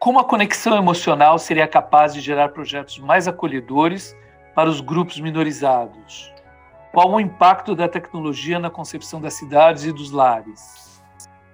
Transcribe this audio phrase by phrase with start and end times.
[0.00, 4.16] como a conexão emocional seria capaz de gerar projetos mais acolhedores
[4.54, 6.32] para os grupos minorizados?
[6.90, 11.02] Qual o impacto da tecnologia na concepção das cidades e dos lares?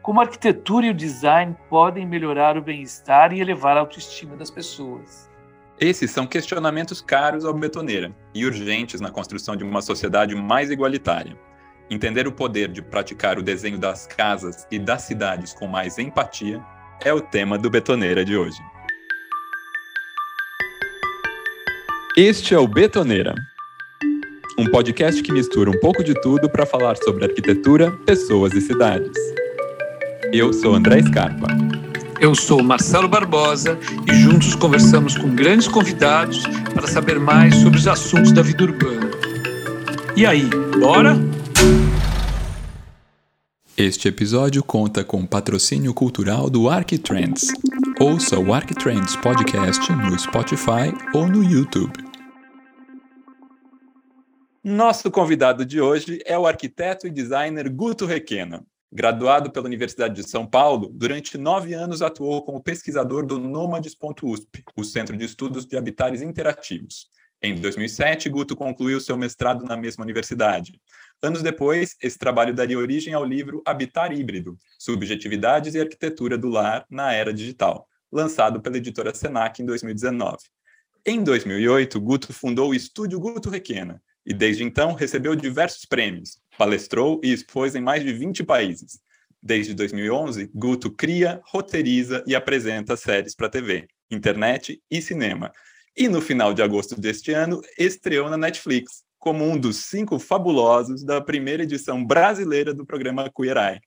[0.01, 4.49] Como a arquitetura e o design podem melhorar o bem-estar e elevar a autoestima das
[4.51, 5.29] pessoas?
[5.81, 11.37] Esses são questionamentos caros ao betoneira e urgentes na construção de uma sociedade mais igualitária.
[11.91, 16.65] Entender o poder de praticar o desenho das casas e das cidades com mais empatia
[17.05, 18.59] é o tema do Betoneira de hoje.
[22.17, 23.35] Este é o Betoneira,
[24.59, 29.13] um podcast que mistura um pouco de tudo para falar sobre arquitetura, pessoas e cidades.
[30.33, 31.47] Eu sou André Scarpa.
[32.19, 33.79] Eu sou Marcelo Barbosa
[34.11, 39.11] e juntos conversamos com grandes convidados para saber mais sobre os assuntos da vida urbana.
[40.17, 40.49] E aí,
[40.81, 41.15] bora?
[43.79, 47.53] Este episódio conta com patrocínio cultural do Arquitrends.
[48.01, 51.93] Ouça o Arquitrends Podcast no Spotify ou no YouTube.
[54.65, 58.65] Nosso convidado de hoje é o arquiteto e designer Guto Requena.
[58.91, 64.85] Graduado pela Universidade de São Paulo, durante nove anos atuou como pesquisador do Nomades.usp, o
[64.85, 67.11] Centro de Estudos de Habitares Interativos.
[67.43, 70.81] Em 2007, Guto concluiu seu mestrado na mesma universidade.
[71.23, 76.85] Anos depois, esse trabalho daria origem ao livro Habitar Híbrido: Subjetividades e Arquitetura do Lar
[76.91, 80.37] na Era Digital, lançado pela editora Senac em 2019.
[81.05, 87.21] Em 2008, Guto fundou o Estúdio Guto Requena, e desde então recebeu diversos prêmios, palestrou
[87.23, 88.99] e expôs em mais de 20 países.
[89.41, 95.53] Desde 2011, Guto cria, roteiriza e apresenta séries para TV, internet e cinema.
[95.97, 101.05] E no final de agosto deste ano, estreou na Netflix, como um dos cinco fabulosos
[101.05, 103.81] da primeira edição brasileira do programa Queer Eye.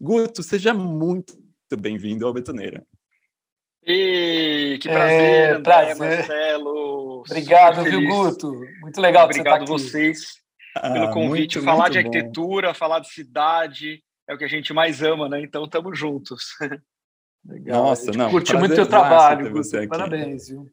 [0.00, 1.34] Guto, seja muito
[1.78, 2.84] bem-vindo ao Betoneira.
[3.86, 5.96] E que prazer, é, André, prazer.
[5.96, 7.20] Marcelo.
[7.20, 8.52] Obrigado, viu, Guto?
[8.80, 11.56] Muito legal Obrigado você vocês ah, pelo convite.
[11.56, 12.74] Muito, falar muito de arquitetura, bom.
[12.74, 15.40] falar de cidade, é o que a gente mais ama, né?
[15.40, 16.44] Então, estamos juntos.
[17.44, 17.84] Legal.
[17.84, 18.30] Nossa, não.
[18.30, 19.88] Curti muito o teu trabalho, Guto.
[19.88, 20.70] Parabéns, viu?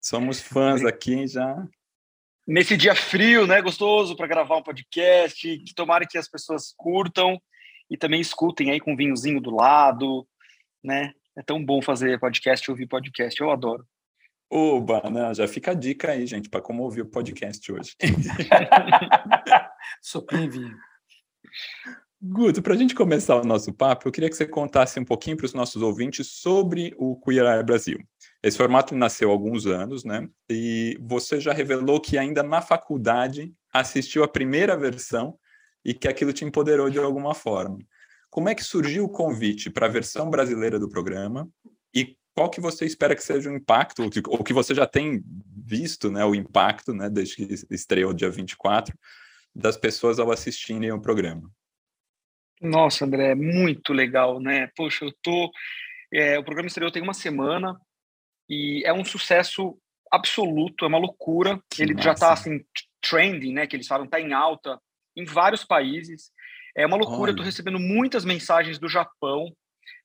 [0.00, 1.66] Somos fãs aqui já.
[2.48, 3.60] Nesse dia frio, né?
[3.60, 5.58] Gostoso para gravar um podcast.
[5.58, 7.38] Que tomara que as pessoas curtam
[7.90, 10.26] e também escutem aí com um vinhozinho do lado,
[10.82, 11.12] né?
[11.36, 13.86] É tão bom fazer podcast e ouvir podcast, eu adoro.
[14.50, 15.34] Oba, né?
[15.34, 17.94] já fica a dica aí, gente, para como ouvir o podcast hoje.
[20.00, 20.76] Sopinho vinho.
[22.20, 25.36] Guto, para a gente começar o nosso papo, eu queria que você contasse um pouquinho
[25.36, 27.98] para os nossos ouvintes sobre o Queer Eye Brasil.
[28.42, 30.28] Esse formato nasceu há alguns anos, né?
[30.48, 35.36] E você já revelou que ainda na faculdade assistiu a primeira versão
[35.84, 37.78] e que aquilo te empoderou de alguma forma.
[38.30, 41.48] Como é que surgiu o convite para a versão brasileira do programa
[41.94, 44.86] e qual que você espera que seja o impacto, ou que, ou que você já
[44.86, 45.22] tem
[45.56, 48.96] visto, né, o impacto, né, desde que estreou dia 24,
[49.52, 51.50] das pessoas ao assistirem o programa?
[52.60, 54.68] Nossa, André, muito legal, né?
[54.76, 55.50] Poxa, eu tô...
[56.12, 57.78] É, o programa estreou tem uma semana
[58.48, 59.78] e é um sucesso
[60.10, 61.60] absoluto, é uma loucura.
[61.70, 62.04] Que Ele tá, massa.
[62.04, 62.64] já está assim,
[63.00, 64.78] trending, né, que eles falam, está em alta
[65.16, 66.30] em vários países.
[66.76, 69.52] É uma loucura, estou recebendo muitas mensagens do Japão,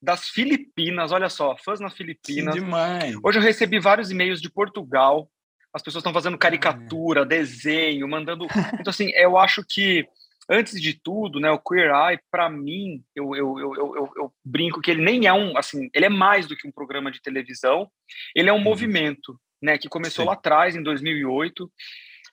[0.01, 2.55] das Filipinas, olha só, fãs na Filipinas.
[2.55, 3.15] Que demais.
[3.23, 5.29] Hoje eu recebi vários e-mails de Portugal.
[5.71, 8.47] As pessoas estão fazendo caricatura, desenho, mandando.
[8.79, 10.07] Então, assim, eu acho que,
[10.49, 14.91] antes de tudo, né, o Queer Eye, para mim, eu, eu, eu, eu, brinco que
[14.91, 15.57] ele nem é um.
[15.57, 17.89] Assim, ele é mais do que um programa de televisão,
[18.35, 18.63] ele é um uhum.
[18.63, 21.71] movimento, né, que começou lá atrás, em 2008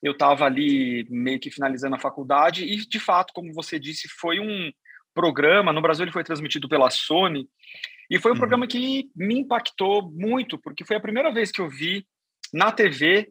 [0.02, 4.40] eu estava ali meio que finalizando a faculdade e, de fato, como você disse, foi
[4.40, 4.72] um
[5.14, 5.72] programa.
[5.72, 7.48] No Brasil, ele foi transmitido pela Sony
[8.10, 8.38] e foi um uhum.
[8.38, 12.06] programa que me impactou muito, porque foi a primeira vez que eu vi
[12.52, 13.30] na TV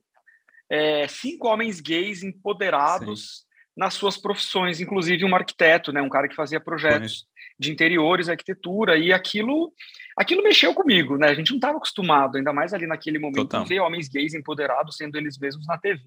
[0.72, 3.48] é, cinco homens gays empoderados.
[3.80, 7.26] Nas suas profissões, inclusive um arquiteto, né, um cara que fazia projetos
[7.58, 9.72] de interiores, arquitetura, e aquilo
[10.18, 11.30] aquilo mexeu comigo, né?
[11.30, 13.66] A gente não estava acostumado, ainda mais ali naquele momento, Total.
[13.66, 16.04] ver homens gays empoderados sendo eles mesmos na TV.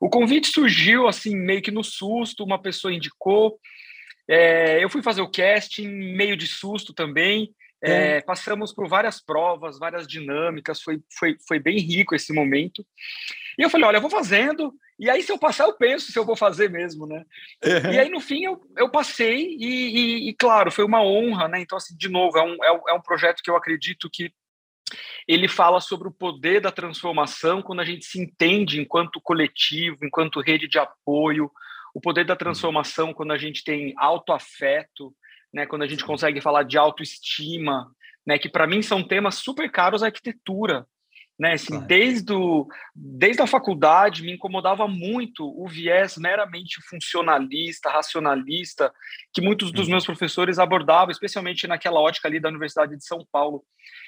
[0.00, 3.58] O convite surgiu assim, meio que no susto, uma pessoa indicou.
[4.28, 7.52] É, eu fui fazer o casting, meio de susto também.
[7.84, 12.86] É, passamos por várias provas, várias dinâmicas, foi, foi, foi bem rico esse momento.
[13.58, 16.18] E eu falei: olha, eu vou fazendo, e aí se eu passar, eu penso se
[16.18, 17.24] eu vou fazer mesmo, né?
[17.64, 17.92] Uhum.
[17.92, 21.60] E aí no fim eu, eu passei, e, e, e, claro, foi uma honra, né?
[21.60, 24.32] Então, assim, de novo, é um, é, é um projeto que eu acredito que
[25.26, 30.40] ele fala sobre o poder da transformação quando a gente se entende enquanto coletivo, enquanto
[30.40, 31.50] rede de apoio,
[31.94, 32.38] o poder da uhum.
[32.38, 35.14] transformação quando a gente tem autoafeto,
[35.52, 37.90] né, quando a gente consegue falar de autoestima,
[38.26, 40.86] né, que para mim são temas super caros à arquitetura.
[41.38, 41.86] Né, assim, claro.
[41.86, 48.92] desde, o, desde a faculdade me incomodava muito o viés meramente funcionalista, racionalista,
[49.32, 49.92] que muitos dos uhum.
[49.92, 53.64] meus professores abordavam, especialmente naquela ótica ali da Universidade de São Paulo.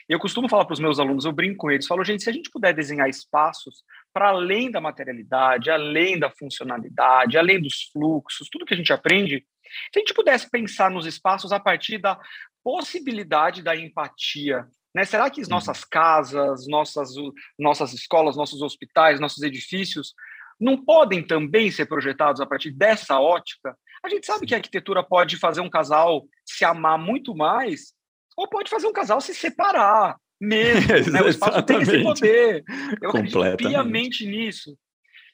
[0.08, 2.32] Eu costumo falar para os meus alunos, eu brinco com eles, falo, gente, se a
[2.32, 3.82] gente puder desenhar espaços
[4.12, 9.44] para além da materialidade, além da funcionalidade, além dos fluxos, tudo que a gente aprende,
[9.92, 12.18] se a gente pudesse pensar nos espaços a partir da
[12.62, 15.04] possibilidade da empatia, né?
[15.04, 15.54] Será que as uhum.
[15.54, 17.10] nossas casas, nossas,
[17.58, 20.14] nossas escolas, nossos hospitais, nossos edifícios
[20.60, 23.76] não podem também ser projetados a partir dessa ótica?
[24.04, 27.94] A gente sabe que a arquitetura pode fazer um casal se amar muito mais,
[28.36, 31.12] ou pode fazer um casal se separar mesmo.
[31.12, 31.22] né?
[31.22, 32.64] O espaço tem esse poder.
[33.00, 34.76] Eu acredito piamente nisso.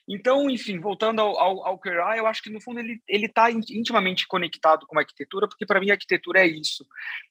[0.07, 3.51] Então, enfim, voltando ao, ao, ao Queer eu acho que no fundo ele ele está
[3.51, 6.85] intimamente conectado com a arquitetura, porque para mim a arquitetura é isso,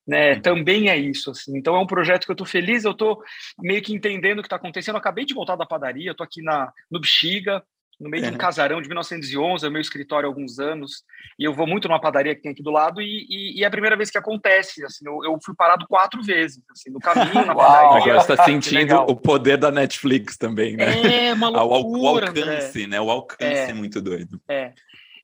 [0.07, 0.35] né?
[0.35, 0.43] Uhum.
[0.43, 1.57] Também é isso, assim.
[1.57, 3.23] Então é um projeto que eu estou feliz, eu estou
[3.59, 4.95] meio que entendendo o que está acontecendo.
[4.95, 7.63] Eu acabei de voltar da padaria, estou aqui na no Bexiga,
[8.01, 11.05] no meio de um casarão de 1911, é o meu escritório há alguns anos,
[11.39, 13.67] e eu vou muito numa padaria que tem aqui do lado, e, e, e é
[13.67, 17.45] a primeira vez que acontece, assim, eu, eu, fui parado quatro vezes, assim, no caminho,
[17.45, 18.03] na padaria.
[18.03, 21.29] Agora está sentindo o poder da Netflix também, né?
[21.29, 23.01] É, uma loucura, o, alcance, né?
[23.01, 24.41] O alcance é, é muito doido.
[24.49, 24.73] É,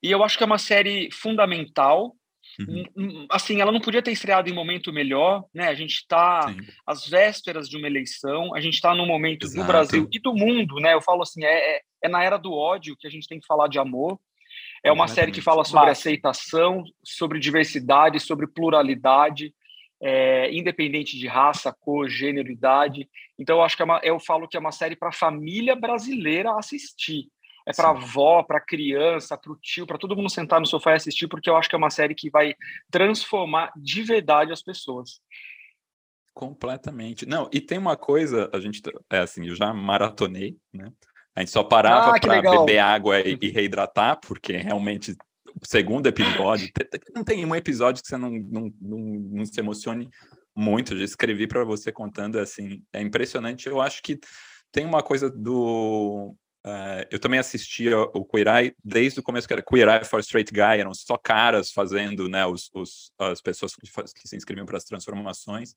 [0.02, 2.14] e eu acho que é uma série fundamental,
[2.58, 3.26] Uhum.
[3.31, 5.69] Assim, ela não podia ter estreado em momento melhor, né?
[5.69, 6.55] A gente está
[6.87, 9.61] às vésperas de uma eleição, a gente está no momento Exato.
[9.61, 10.94] do Brasil e do mundo, né?
[10.94, 13.47] Eu falo assim, é, é, é, na era do ódio que a gente tem que
[13.47, 14.19] falar de amor.
[14.82, 19.55] É uma série que fala sobre aceitação, sobre diversidade, sobre pluralidade,
[20.00, 23.08] é, independente de raça, cor, gênero, idade.
[23.38, 25.76] Então, eu acho que é uma, eu falo que é uma série para a família
[25.76, 27.29] brasileira assistir
[27.67, 30.94] é para avó, para criança, para o tio, para todo mundo sentar no sofá e
[30.94, 32.55] assistir, porque eu acho que é uma série que vai
[32.91, 35.20] transformar de verdade as pessoas.
[36.32, 37.26] Completamente.
[37.26, 38.81] Não, e tem uma coisa, a gente,
[39.11, 40.93] é assim, eu já maratonei, né?
[41.36, 45.12] A gente só parava ah, para beber água e, e, reidratar, porque realmente
[45.60, 46.68] o segundo episódio,
[47.14, 50.08] não tem um episódio que você não, não, não, não se emocione
[50.56, 50.94] muito.
[50.94, 53.68] Eu já escrevi para você contando, assim, é impressionante.
[53.68, 54.18] Eu acho que
[54.72, 56.34] tem uma coisa do
[56.66, 60.18] Uh, eu também assistia o Queer Eye desde o começo, que era Queer Eye for
[60.18, 64.66] Straight Guy, eram só caras fazendo, né, os, os as pessoas que, que se inscreviam
[64.66, 65.76] para as transformações.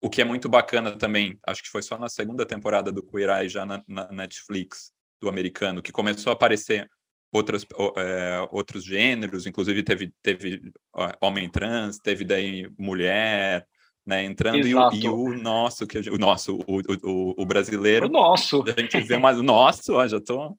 [0.00, 3.30] O que é muito bacana também, acho que foi só na segunda temporada do Queer
[3.30, 6.88] Eye, já na, na Netflix, do americano, que começou a aparecer
[7.32, 10.72] outros, é, outros gêneros, inclusive teve, teve
[11.20, 13.66] homem trans, teve daí mulher,
[14.06, 18.06] né, entrando e o, e o, nosso, que o nosso, o, o, o brasileiro.
[18.06, 18.62] O nosso.
[18.62, 20.56] A gente vê mais o nosso, ó, já tô.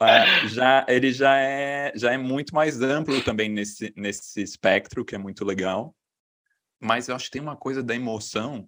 [0.00, 5.14] É, já, ele já é, já é muito mais amplo também nesse, nesse espectro, que
[5.14, 5.94] é muito legal.
[6.82, 8.66] Mas eu acho que tem uma coisa da emoção,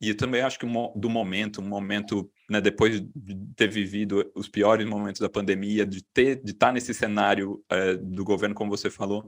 [0.00, 4.48] e eu também acho que do momento, um momento, né, depois de ter vivido os
[4.48, 8.90] piores momentos da pandemia, de ter, de estar nesse cenário é, do governo, como você
[8.90, 9.26] falou,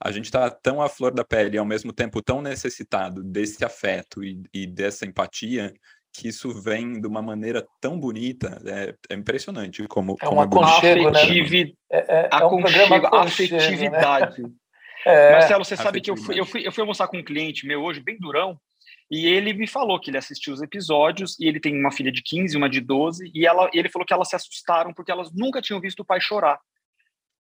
[0.00, 3.64] a gente está tão à flor da pele e ao mesmo tempo tão necessitado desse
[3.64, 5.72] afeto e, e dessa empatia
[6.12, 10.64] que isso vem de uma maneira tão bonita, é, é impressionante como é uma como
[10.64, 11.20] aconchego, né?
[11.90, 14.42] É, é, é um programa afetividade.
[14.42, 14.50] Né?
[15.04, 17.66] É, Marcelo, você sabe que eu fui, eu, fui, eu fui almoçar com um cliente
[17.66, 18.58] meu hoje, bem durão,
[19.10, 22.22] e ele me falou que ele assistiu os episódios, e ele tem uma filha de
[22.22, 25.62] 15, uma de 12, e ela, ele falou que elas se assustaram porque elas nunca
[25.62, 26.58] tinham visto o pai chorar.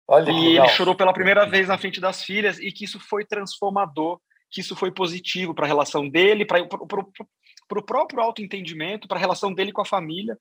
[0.07, 3.23] Olha e ele chorou pela primeira vez na frente das filhas e que isso foi
[3.23, 4.19] transformador,
[4.51, 6.59] que isso foi positivo para a relação dele, para
[7.71, 10.37] o próprio autoentendimento, para a relação dele com a família.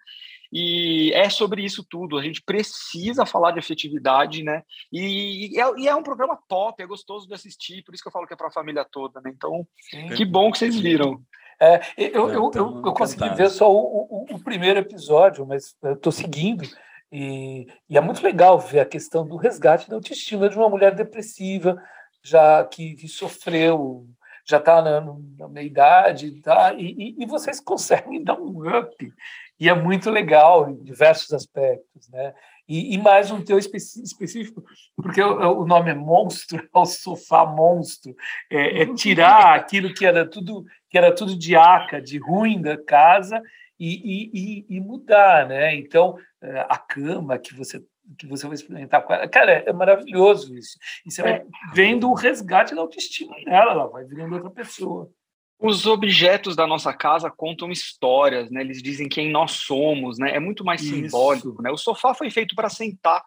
[0.52, 2.18] E é sobre isso tudo.
[2.18, 4.62] A gente precisa falar de afetividade, né?
[4.92, 8.08] E, e, é, e é, um programa top, é gostoso de assistir, por isso que
[8.08, 9.32] eu falo que é para a família toda, né?
[9.34, 10.08] Então, Sim.
[10.10, 11.22] que bom que vocês viram.
[11.60, 16.10] É, eu, eu, eu, eu, consegui ver só o, o, o primeiro episódio, mas estou
[16.10, 16.68] seguindo.
[17.10, 20.94] E, e, é muito legal ver a questão do resgate da autoestima de uma mulher
[20.94, 21.80] depressiva,
[22.22, 24.06] já que, que sofreu,
[24.44, 25.00] já está na,
[25.38, 26.74] na meia idade, tá?
[26.74, 29.12] E, e, e, vocês conseguem dar um up.
[29.58, 32.08] E é muito legal em diversos aspectos.
[32.08, 32.34] Né?
[32.68, 34.64] E, mais um teu específico,
[34.96, 38.14] porque o, o, nome é monstro, é o sofá monstro,
[38.50, 42.76] é, é tirar aquilo que era tudo que era tudo de aca, de ruim da
[42.76, 43.40] casa
[43.78, 45.74] e, e, e, mudar, né?
[45.74, 47.82] Então, eh, a cama que você
[48.18, 50.78] que você vai experimentar com ela, cara, é maravilhoso isso.
[51.04, 51.46] E você vai é.
[51.74, 55.10] vendo o resgate da autoestima dela, ela vai virando outra pessoa.
[55.58, 58.62] Os objetos da nossa casa contam histórias, né?
[58.62, 60.34] Eles dizem quem nós somos, né?
[60.34, 60.94] É muito mais isso.
[60.94, 61.70] simbólico, né?
[61.70, 63.22] O sofá foi feito para sentar,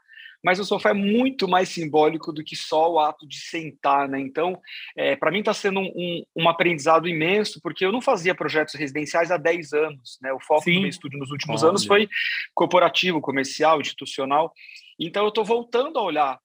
[0.46, 4.20] mas o sofá é muito mais simbólico do que só o ato de sentar, né?
[4.20, 4.62] Então,
[4.96, 8.76] é, para mim está sendo um, um, um, aprendizado imenso, porque eu não fazia projetos
[8.76, 10.32] residenciais há 10 anos, né?
[10.32, 10.76] O foco Sim.
[10.76, 11.72] do meu estúdio nos últimos Olha.
[11.72, 12.08] anos foi
[12.54, 14.54] corporativo, comercial, institucional.
[15.00, 16.40] Então, eu estou voltando a olhar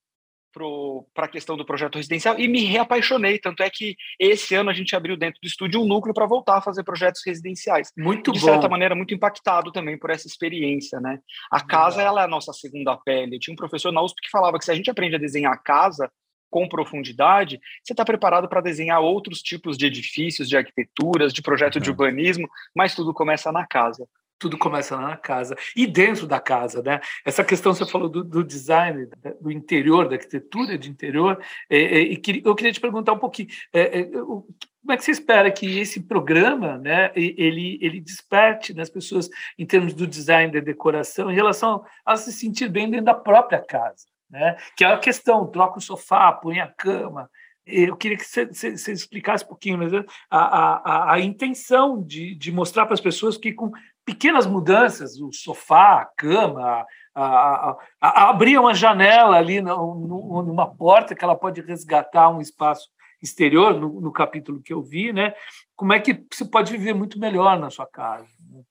[0.52, 3.38] para a questão do projeto residencial e me reapaixonei.
[3.38, 6.58] Tanto é que esse ano a gente abriu dentro do estúdio um núcleo para voltar
[6.58, 7.90] a fazer projetos residenciais.
[7.96, 8.46] Muito de bom.
[8.46, 11.00] Certa maneira, muito impactado também por essa experiência.
[11.00, 11.18] Né?
[11.50, 13.38] A casa ela é a nossa segunda pele.
[13.38, 15.58] Tinha um professor na USP que falava que se a gente aprende a desenhar a
[15.58, 16.10] casa
[16.50, 21.76] com profundidade, você está preparado para desenhar outros tipos de edifícios, de arquiteturas, de projeto
[21.76, 21.82] uhum.
[21.82, 24.04] de urbanismo, mas tudo começa na casa
[24.40, 26.98] tudo começa lá na casa e dentro da casa, né?
[27.24, 29.06] Essa questão você falou do, do design,
[29.40, 33.18] do interior, da arquitetura de interior, é, é, e que, eu queria te perguntar um
[33.18, 38.72] pouquinho, é, é como é que você espera que esse programa, né, ele ele desperte
[38.72, 39.28] nas pessoas
[39.58, 43.60] em termos do design, da decoração, em relação a se sentir bem dentro da própria
[43.60, 44.56] casa, né?
[44.74, 47.28] Que é a questão, troca o sofá, põe a cama,
[47.66, 52.84] eu queria que você, explicasse um pouquinho mas a, a, a, intenção de, de mostrar
[52.86, 53.70] para as pessoas que com
[54.10, 60.66] pequenas mudanças, o sofá, a cama, a, a, a, abrir uma janela ali no, numa
[60.66, 62.88] porta que ela pode resgatar um espaço
[63.22, 65.32] exterior, no, no, capítulo que eu vi, né?
[65.76, 68.26] Como é que você pode viver muito melhor na sua casa?
[68.50, 68.62] Né?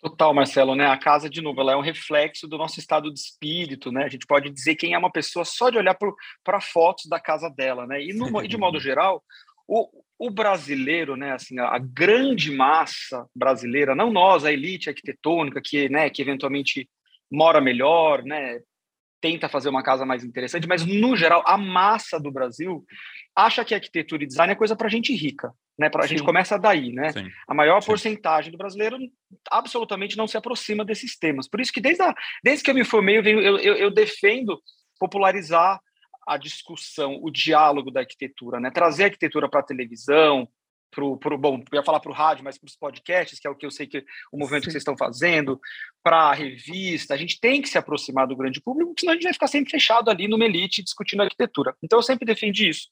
[0.00, 0.86] Total, Marcelo, né?
[0.86, 4.04] A casa, de novo, ela é um reflexo do nosso estado de espírito, né?
[4.04, 5.96] A gente pode dizer quem é uma pessoa só de olhar
[6.42, 8.02] para fotos da casa dela, né?
[8.02, 9.22] E, no, e de modo geral,
[9.68, 15.88] o, o brasileiro, né, assim, a, grande massa brasileira, não nós, a elite arquitetônica que,
[15.88, 16.88] né, que eventualmente
[17.30, 18.60] mora melhor, né,
[19.20, 22.84] tenta fazer uma casa mais interessante, mas no geral a massa do Brasil
[23.34, 25.90] acha que arquitetura e design é coisa para gente rica, né?
[25.90, 27.12] Para a gente começa daí, né?
[27.12, 27.28] Sim.
[27.46, 27.86] A maior Sim.
[27.86, 28.96] porcentagem do brasileiro
[29.50, 31.48] absolutamente não se aproxima desses temas.
[31.48, 33.90] Por isso que desde, a, desde que eu me formei eu, venho, eu, eu, eu
[33.90, 34.58] defendo
[34.98, 35.80] popularizar
[36.26, 38.70] a discussão, o diálogo da arquitetura, né?
[38.70, 40.48] Trazer a arquitetura para a televisão,
[40.90, 43.50] pro, pro bom, eu ia falar para o rádio, mas para os podcasts, que é
[43.50, 44.68] o que eu sei que o movimento Sim.
[44.68, 45.60] que vocês estão fazendo,
[46.02, 49.24] para a revista, a gente tem que se aproximar do grande público, senão a gente
[49.24, 51.74] vai ficar sempre fechado ali numa elite discutindo arquitetura.
[51.82, 52.88] Então eu sempre defendi isso.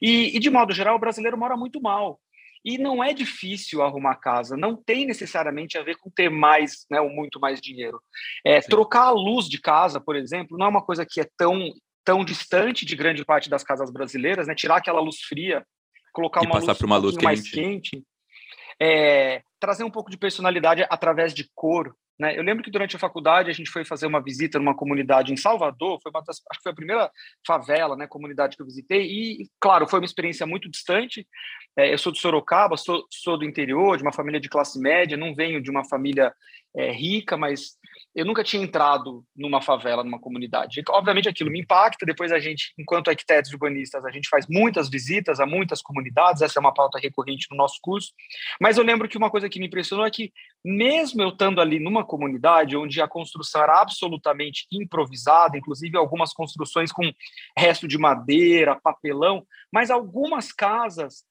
[0.00, 2.18] E, e de modo geral, o brasileiro mora muito mal.
[2.64, 6.98] E não é difícil arrumar casa, não tem necessariamente a ver com ter mais, né,
[6.98, 8.00] ou muito mais dinheiro.
[8.42, 11.74] É, trocar a luz de casa, por exemplo, não é uma coisa que é tão
[12.04, 14.54] tão distante de grande parte das casas brasileiras, né?
[14.54, 15.64] Tirar aquela luz fria,
[16.12, 18.04] colocar uma luz, uma luz um mais quente,
[18.80, 21.94] é, trazer um pouco de personalidade através de cor.
[22.18, 22.38] Né?
[22.38, 25.36] Eu lembro que durante a faculdade a gente foi fazer uma visita numa comunidade em
[25.36, 27.10] Salvador, foi uma das, acho que foi a primeira
[27.44, 31.26] favela, né, comunidade que eu visitei, e, claro, foi uma experiência muito distante.
[31.76, 35.16] É, eu sou de Sorocaba, sou, sou do interior, de uma família de classe média,
[35.16, 36.32] não venho de uma família
[36.76, 37.76] é, rica, mas
[38.14, 40.82] eu nunca tinha entrado numa favela, numa comunidade.
[40.90, 45.40] Obviamente aquilo me impacta, depois a gente, enquanto arquitetos urbanistas, a gente faz muitas visitas
[45.40, 48.12] a muitas comunidades, essa é uma pauta recorrente no nosso curso,
[48.60, 50.32] mas eu lembro que uma coisa que me impressionou é que,
[50.64, 56.92] mesmo eu estando ali numa comunidade onde a construção era absolutamente improvisada, inclusive algumas construções
[56.92, 57.10] com
[57.58, 61.24] resto de madeira, papelão, mas algumas casas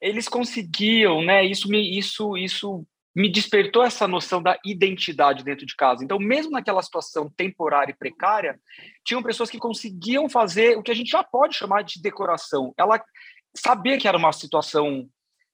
[0.00, 1.44] eles conseguiam, né?
[1.44, 6.04] Isso me, isso, isso me despertou essa noção da identidade dentro de casa.
[6.04, 8.60] Então, mesmo naquela situação temporária e precária,
[9.02, 12.74] tinham pessoas que conseguiam fazer o que a gente já pode chamar de decoração.
[12.76, 13.02] Ela
[13.56, 15.08] sabia que era uma situação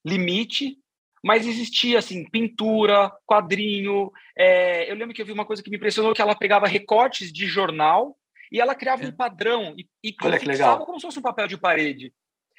[0.05, 0.77] limite,
[1.25, 4.11] mas existia assim pintura, quadrinho.
[4.37, 7.33] É, eu lembro que eu vi uma coisa que me impressionou que ela pegava recortes
[7.33, 8.19] de jornal
[8.51, 9.07] e ela criava é.
[9.07, 10.13] um padrão e, e
[10.49, 10.85] legal.
[10.85, 12.13] como se fosse um papel de parede.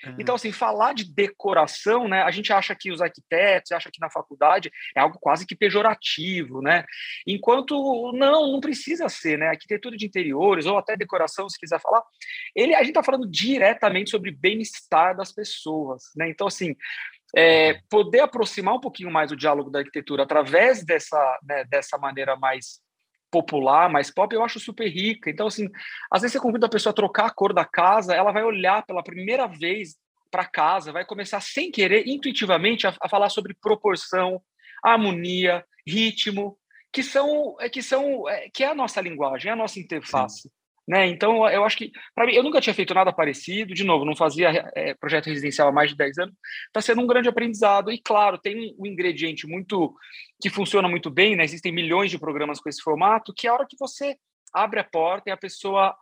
[0.05, 0.15] Uhum.
[0.19, 2.21] Então, assim, falar de decoração, né?
[2.23, 6.61] A gente acha que os arquitetos, acha que na faculdade é algo quase que pejorativo,
[6.61, 6.83] né?
[7.25, 9.47] Enquanto não, não precisa ser, né?
[9.47, 12.03] Arquitetura de interiores ou até decoração, se quiser falar,
[12.55, 16.29] ele, a gente está falando diretamente sobre bem-estar das pessoas, né?
[16.29, 16.75] Então, assim,
[17.35, 22.35] é, poder aproximar um pouquinho mais o diálogo da arquitetura através dessa, né, dessa maneira
[22.35, 22.82] mais
[23.33, 25.27] popular, mais pop, eu acho super rica.
[25.27, 25.67] Então, assim,
[26.11, 28.85] às vezes você convida a pessoa a trocar a cor da casa, ela vai olhar
[28.85, 29.95] pela primeira vez
[30.29, 34.39] para casa, vai começar sem querer, intuitivamente, a, a, falar sobre proporção,
[34.83, 36.55] harmonia, ritmo,
[36.91, 40.43] que são, é, que são, é, que é a nossa linguagem, é a nossa interface.
[40.43, 40.49] Sim.
[40.87, 41.07] Né?
[41.07, 44.15] Então, eu acho que, para mim, eu nunca tinha feito nada parecido, de novo, não
[44.15, 46.35] fazia é, projeto residencial há mais de 10 anos,
[46.67, 47.91] está sendo um grande aprendizado.
[47.91, 49.95] E, claro, tem um ingrediente muito
[50.41, 51.43] que funciona muito bem, né?
[51.43, 54.17] existem milhões de programas com esse formato, que é a hora que você
[54.53, 55.95] abre a porta e a pessoa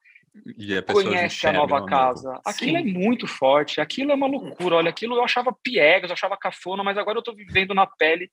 [0.77, 2.39] a conhece a nova casa.
[2.45, 2.89] Aquilo é Sim.
[2.89, 4.77] é muito forte, aquilo é uma loucura.
[4.77, 8.31] Olha, aquilo eu achava piegas, eu achava cafona, mas agora eu estou vivendo na pele.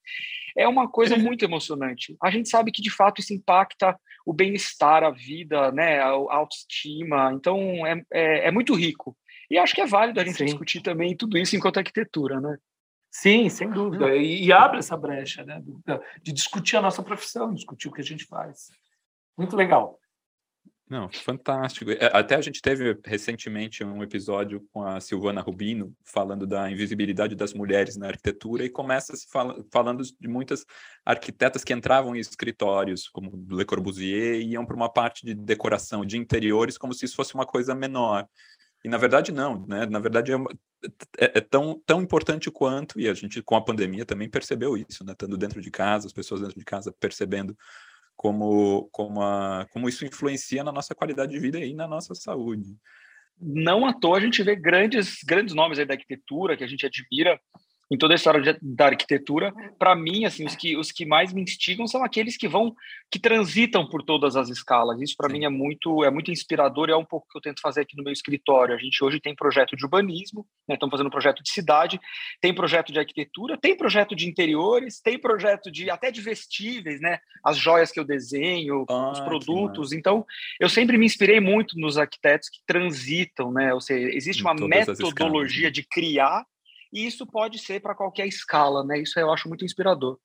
[0.56, 2.16] É uma coisa muito emocionante.
[2.22, 7.32] A gente sabe que de fato isso impacta o bem-estar, a vida, né, a autoestima.
[7.34, 9.16] Então é, é, é, muito rico.
[9.50, 10.44] E acho que é válido a gente Sim.
[10.44, 12.56] discutir também tudo isso enquanto arquitetura, né?
[13.10, 14.14] Sim, sem dúvida.
[14.14, 15.62] E, e abre essa brecha, né?
[16.22, 18.68] De discutir a nossa profissão, discutir o que a gente faz.
[19.36, 19.97] Muito legal.
[20.88, 21.90] Não, fantástico.
[21.90, 27.34] É, até a gente teve recentemente um episódio com a Silvana Rubino falando da invisibilidade
[27.34, 30.64] das mulheres na arquitetura e começa se fala, falando de muitas
[31.04, 36.06] arquitetas que entravam em escritórios como Le Corbusier e iam para uma parte de decoração
[36.06, 38.26] de interiores como se isso fosse uma coisa menor.
[38.82, 39.84] E na verdade não, né?
[39.84, 40.36] Na verdade é,
[41.18, 45.04] é, é, tão, tão importante quanto, e a gente com a pandemia também percebeu isso,
[45.04, 45.12] né?
[45.12, 47.54] Estando dentro de casa, as pessoas dentro de casa percebendo
[48.18, 52.76] como, como, a, como isso influencia na nossa qualidade de vida e na nossa saúde.
[53.40, 57.40] Não à toa a gente vê grandes, grandes nomes da arquitetura que a gente admira,
[57.90, 61.32] em toda a história de, da arquitetura, para mim, assim, os que, os que mais
[61.32, 62.74] me instigam são aqueles que vão,
[63.10, 65.00] que transitam por todas as escalas.
[65.00, 67.60] Isso para mim é muito, é muito inspirador e é um pouco que eu tento
[67.62, 68.74] fazer aqui no meu escritório.
[68.74, 71.98] A gente hoje tem projeto de urbanismo, né, estamos fazendo projeto de cidade,
[72.40, 77.18] tem projeto de arquitetura, tem projeto de interiores, tem projeto de até de vestíveis, né,
[77.42, 79.92] as joias que eu desenho, ah, os produtos.
[79.92, 80.26] Então,
[80.60, 85.70] eu sempre me inspirei muito nos arquitetos que transitam, né, ou seja, existe uma metodologia
[85.70, 86.44] de criar
[86.92, 89.00] e isso pode ser para qualquer escala, né?
[89.00, 90.18] Isso eu acho muito inspirador.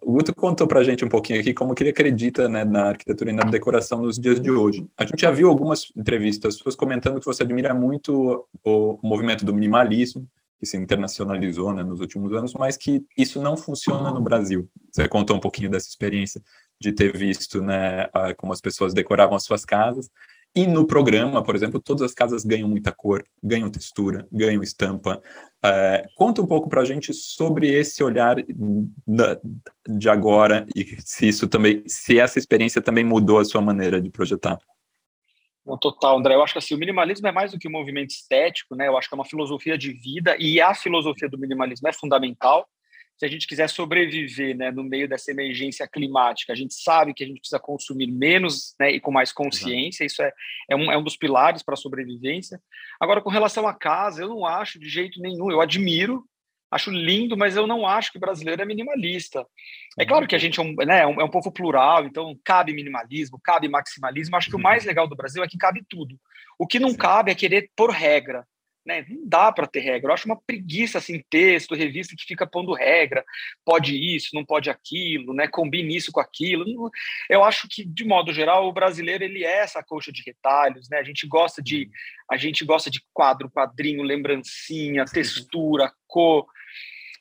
[0.00, 2.88] O Guto contou para a gente um pouquinho aqui como que ele acredita né, na
[2.88, 4.86] arquitetura e na decoração nos dias de hoje.
[4.98, 9.54] A gente já viu algumas entrevistas, pessoas comentando que você admira muito o movimento do
[9.54, 10.28] minimalismo,
[10.60, 14.68] que se internacionalizou né, nos últimos anos, mas que isso não funciona no Brasil.
[14.92, 16.42] Você contou um pouquinho dessa experiência
[16.78, 20.10] de ter visto né, como as pessoas decoravam as suas casas
[20.54, 25.20] e no programa, por exemplo, todas as casas ganham muita cor, ganham textura, ganham estampa.
[25.64, 28.36] É, conta um pouco para a gente sobre esse olhar
[29.88, 34.10] de agora e se isso também, se essa experiência também mudou a sua maneira de
[34.10, 34.58] projetar.
[35.66, 36.34] Não, total, André.
[36.34, 38.86] Eu acho que assim, o minimalismo é mais do que um movimento estético, né?
[38.86, 42.68] Eu acho que é uma filosofia de vida e a filosofia do minimalismo é fundamental
[43.16, 47.22] se a gente quiser sobreviver né, no meio dessa emergência climática, a gente sabe que
[47.22, 50.32] a gente precisa consumir menos né, e com mais consciência, isso é,
[50.68, 52.60] é, um, é um dos pilares para a sobrevivência.
[53.00, 56.24] Agora, com relação à casa, eu não acho de jeito nenhum, eu admiro,
[56.70, 59.46] acho lindo, mas eu não acho que o brasileiro é minimalista.
[59.96, 62.36] É claro que a gente é um, né, é um, é um povo plural, então
[62.44, 64.34] cabe minimalismo, cabe maximalismo.
[64.36, 64.88] Acho que o mais uhum.
[64.88, 66.18] legal do Brasil é que cabe tudo.
[66.58, 68.44] O que não cabe é querer por regra
[68.84, 69.04] né?
[69.08, 70.10] Não dá para ter regra.
[70.10, 73.24] Eu acho uma preguiça assim, texto, revista que fica pondo regra,
[73.64, 75.48] pode isso, não pode aquilo, né?
[75.48, 76.90] Combine isso com aquilo.
[77.28, 80.98] Eu acho que de modo geral o brasileiro ele é essa coxa de retalhos, né?
[80.98, 81.88] A gente gosta de
[82.30, 86.46] a gente gosta de quadro, quadrinho, lembrancinha, textura, cor.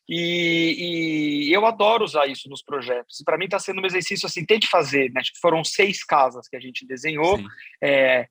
[0.07, 3.21] E, e, eu adoro usar isso nos projetos.
[3.21, 5.11] E para mim está sendo um exercício assim, tem que fazer.
[5.11, 5.21] Né?
[5.41, 7.39] Foram seis casas que a gente desenhou.
[7.81, 8.27] É,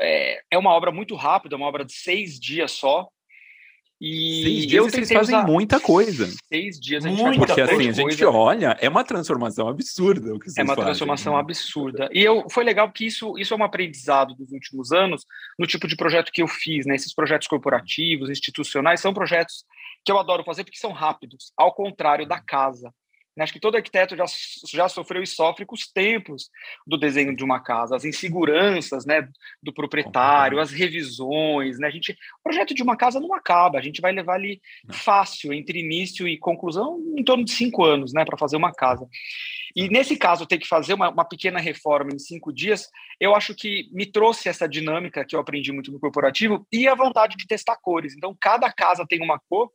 [0.00, 3.08] é, é uma obra muito rápida, uma obra de seis dias só.
[4.00, 5.46] E seis dias eu vocês fazem usar...
[5.46, 6.28] muita coisa.
[6.48, 10.38] Seis dias a gente Muita Porque assim, a gente olha, é uma transformação absurda o
[10.38, 10.84] que vocês É uma fazem.
[10.84, 12.08] transformação absurda.
[12.12, 15.24] E eu, foi legal porque isso, isso é um aprendizado dos últimos anos
[15.58, 16.96] no tipo de projeto que eu fiz, né?
[16.96, 19.64] Esses projetos corporativos, institucionais, são projetos
[20.04, 22.92] que eu adoro fazer porque são rápidos, ao contrário da casa.
[23.36, 24.24] Né, acho que todo arquiteto já,
[24.72, 26.50] já sofreu e sofre com os tempos
[26.86, 29.28] do desenho de uma casa, as inseguranças né,
[29.62, 31.78] do proprietário, as revisões.
[31.78, 31.88] Né?
[31.88, 35.52] A gente, o projeto de uma casa não acaba, a gente vai levar ali fácil,
[35.52, 39.08] entre início e conclusão, em torno de cinco anos né, para fazer uma casa.
[39.74, 43.54] E nesse caso, ter que fazer uma, uma, pequena reforma em cinco dias, eu acho
[43.54, 47.46] que me trouxe essa dinâmica que eu aprendi muito no corporativo e a vontade de
[47.46, 48.14] testar cores.
[48.16, 49.70] Então, cada casa tem uma cor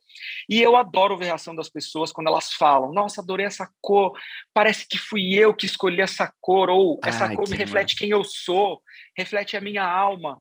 [0.48, 4.12] e eu adoro ver a reação das pessoas quando elas falam: Nossa, adorei essa cor,
[4.54, 7.98] parece que fui eu que escolhi essa cor, ou essa Ai, cor me reflete massa.
[7.98, 8.80] quem eu sou,
[9.16, 10.40] reflete a minha alma.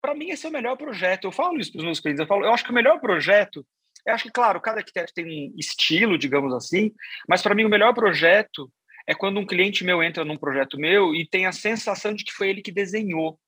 [0.00, 1.24] Para mim, esse é o melhor projeto.
[1.24, 3.64] Eu falo isso para os meus clientes, eu falo, eu acho que o melhor projeto
[4.06, 6.92] eu acho que, claro, cada arquiteto tem um estilo, digamos assim,
[7.26, 8.70] mas para mim o melhor projeto
[9.06, 12.32] é quando um cliente meu entra num projeto meu e tem a sensação de que
[12.32, 13.38] foi ele que desenhou.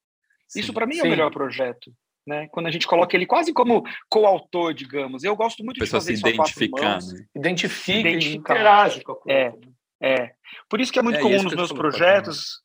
[0.48, 1.92] Sim, Isso para mim é o melhor projeto.
[2.26, 2.48] Né?
[2.48, 5.22] Quando a gente coloca ele quase como coautor, digamos.
[5.22, 7.26] Eu gosto muito de fazer se identificar, né?
[7.34, 9.38] Identifica, Identifica, interage com a coisa.
[9.38, 9.54] É,
[10.02, 10.32] é.
[10.68, 12.60] Por isso que é muito é, comum nos meus projetos,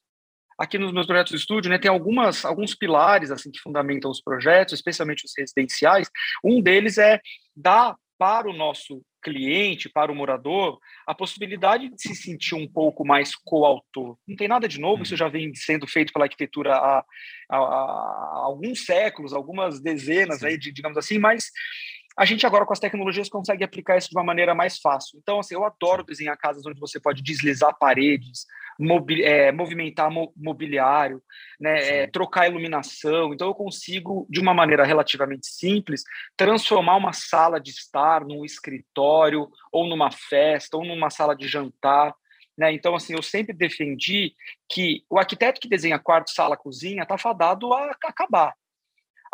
[0.57, 4.21] aqui nos meus projetos de estúdio, né, tem algumas, alguns pilares assim que fundamentam os
[4.21, 6.09] projetos, especialmente os residenciais.
[6.43, 7.19] Um deles é
[7.55, 13.05] dar para o nosso cliente, para o morador, a possibilidade de se sentir um pouco
[13.05, 14.17] mais coautor.
[14.27, 15.17] Não tem nada de novo, isso uhum.
[15.17, 17.05] já vem sendo feito pela arquitetura há,
[17.49, 21.51] há, há alguns séculos, algumas dezenas, aí, de, digamos assim, mas
[22.17, 25.17] a gente agora com as tecnologias consegue aplicar isso de uma maneira mais fácil.
[25.21, 28.45] Então, assim, eu adoro desenhar casas onde você pode deslizar paredes,
[28.77, 31.21] mobi é, movimentar mo mobiliário,
[31.59, 33.33] né, é, trocar iluminação.
[33.33, 36.03] Então, eu consigo, de uma maneira relativamente simples,
[36.35, 42.13] transformar uma sala de estar num escritório, ou numa festa, ou numa sala de jantar.
[42.57, 42.73] Né?
[42.73, 44.33] Então, assim, eu sempre defendi
[44.69, 48.53] que o arquiteto que desenha quarto, sala, cozinha está fadado a acabar.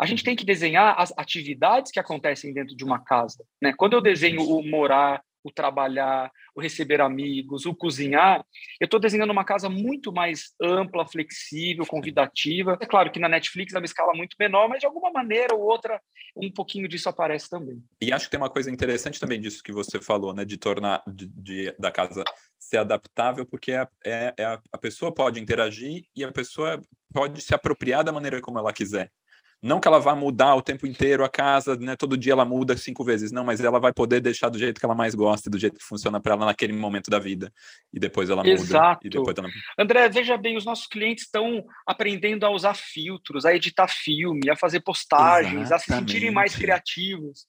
[0.00, 3.44] A gente tem que desenhar as atividades que acontecem dentro de uma casa.
[3.60, 3.74] Né?
[3.76, 8.44] Quando eu desenho o morar, o trabalhar, o receber amigos, o cozinhar,
[8.80, 12.78] eu estou desenhando uma casa muito mais ampla, flexível, convidativa.
[12.80, 15.62] É claro que na Netflix é uma escala muito menor, mas de alguma maneira ou
[15.62, 16.00] outra
[16.36, 17.82] um pouquinho disso aparece também.
[18.00, 21.02] E acho que tem uma coisa interessante também disso que você falou, né, de tornar
[21.06, 22.22] de, de da casa
[22.58, 26.80] ser adaptável, porque é, é, é a, a pessoa pode interagir e a pessoa
[27.12, 29.10] pode se apropriar da maneira como ela quiser.
[29.60, 31.96] Não que ela vá mudar o tempo inteiro a casa, né?
[31.96, 34.86] Todo dia ela muda cinco vezes, não, mas ela vai poder deixar do jeito que
[34.86, 37.52] ela mais gosta, do jeito que funciona para ela naquele momento da vida.
[37.92, 39.04] E depois ela Exato.
[39.04, 39.06] muda.
[39.06, 39.48] E depois ela...
[39.76, 44.54] André, veja bem, os nossos clientes estão aprendendo a usar filtros, a editar filme, a
[44.54, 45.72] fazer postagens, Exatamente.
[45.74, 47.46] a se sentirem mais criativos.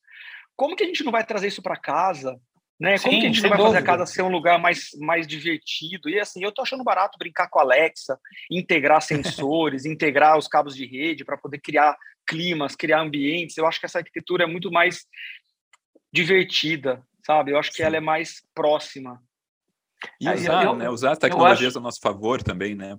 [0.56, 2.40] Como que a gente não vai trazer isso para casa?
[2.80, 2.98] Né?
[2.98, 3.66] Como Sim, que a gente vai dúvida.
[3.66, 6.10] fazer a casa ser um lugar mais, mais divertido?
[6.10, 8.18] E assim, eu tô achando barato brincar com a Alexa,
[8.50, 13.58] integrar sensores, integrar os cabos de rede para poder criar climas, criar ambientes.
[13.58, 15.06] Eu acho que essa arquitetura é muito mais
[16.12, 17.52] divertida, sabe?
[17.52, 17.84] Eu acho que Sim.
[17.84, 19.22] ela é mais próxima.
[20.22, 20.90] E usar, eu, né?
[20.90, 21.80] usar as tecnologias acho...
[21.80, 22.98] a nosso favor também, né?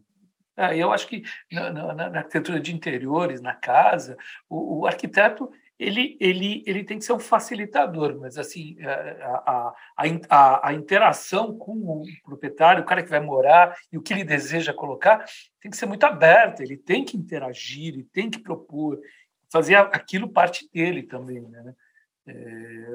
[0.58, 4.14] É, eu acho que na, na, na, arquitetura de interiores, na casa,
[4.46, 10.06] o, o arquiteto ele, ele, ele tem que ser um facilitador, mas assim a, a,
[10.28, 14.22] a, a, interação com o proprietário, o cara que vai morar e o que ele
[14.22, 15.24] deseja colocar,
[15.58, 19.00] tem que ser muito aberta, ele tem que interagir, ele tem que propor,
[19.50, 21.40] fazer aquilo parte dele também.
[21.40, 21.74] Né?
[22.26, 22.92] É,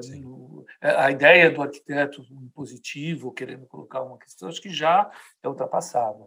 [0.82, 5.10] é a ideia do arquiteto positivo, querendo colocar uma questão, acho que já
[5.42, 6.24] é ultrapassada.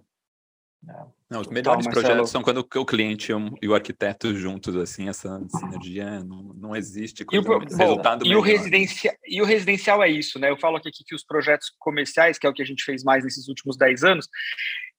[1.30, 2.06] Não, os melhores Marcelo.
[2.06, 7.26] projetos são quando o cliente e o arquiteto juntos, assim, essa sinergia não, não existe.
[7.32, 10.50] E o, bom, resultado e, o residencial, e o residencial é isso, né?
[10.50, 13.24] Eu falo aqui que os projetos comerciais, que é o que a gente fez mais
[13.24, 14.30] nesses últimos 10 anos,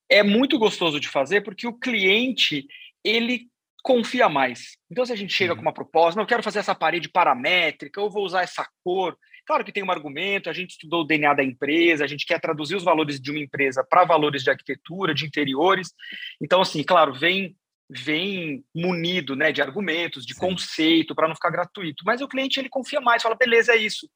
[0.08, 2.66] é muito gostoso de fazer porque o cliente,
[3.02, 3.48] ele
[3.82, 4.76] confia mais.
[4.90, 5.56] Então, se a gente chega uhum.
[5.56, 9.16] com uma proposta, não, eu quero fazer essa parede paramétrica, eu vou usar essa cor,
[9.50, 12.40] Claro que tem um argumento, a gente estudou o DNA da empresa, a gente quer
[12.40, 15.92] traduzir os valores de uma empresa para valores de arquitetura, de interiores.
[16.40, 17.56] Então, assim, claro, vem
[17.90, 20.40] vem munido né, de argumentos, de Sim.
[20.40, 22.04] conceito, para não ficar gratuito.
[22.06, 24.08] Mas o cliente ele confia mais, fala, beleza, é isso.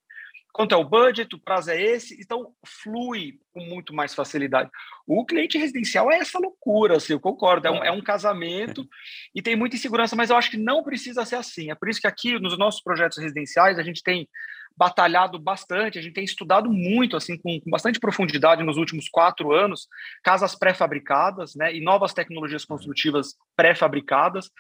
[0.53, 4.71] Quanto é o budget, o prazo é esse, então flui com muito mais facilidade.
[5.05, 8.87] O cliente residencial é essa loucura, assim, eu concordo, é um, é um casamento
[9.35, 11.73] e tem muita insegurança, mas eu acho que não precisa ser assim.
[11.73, 14.29] É por isso que aqui nos nossos projetos residenciais a gente tem
[14.77, 19.53] batalhado bastante, a gente tem estudado muito, assim, com, com bastante profundidade nos últimos quatro
[19.53, 19.87] anos,
[20.23, 24.51] casas pré-fabricadas, né, e novas tecnologias construtivas pré-fabricadas.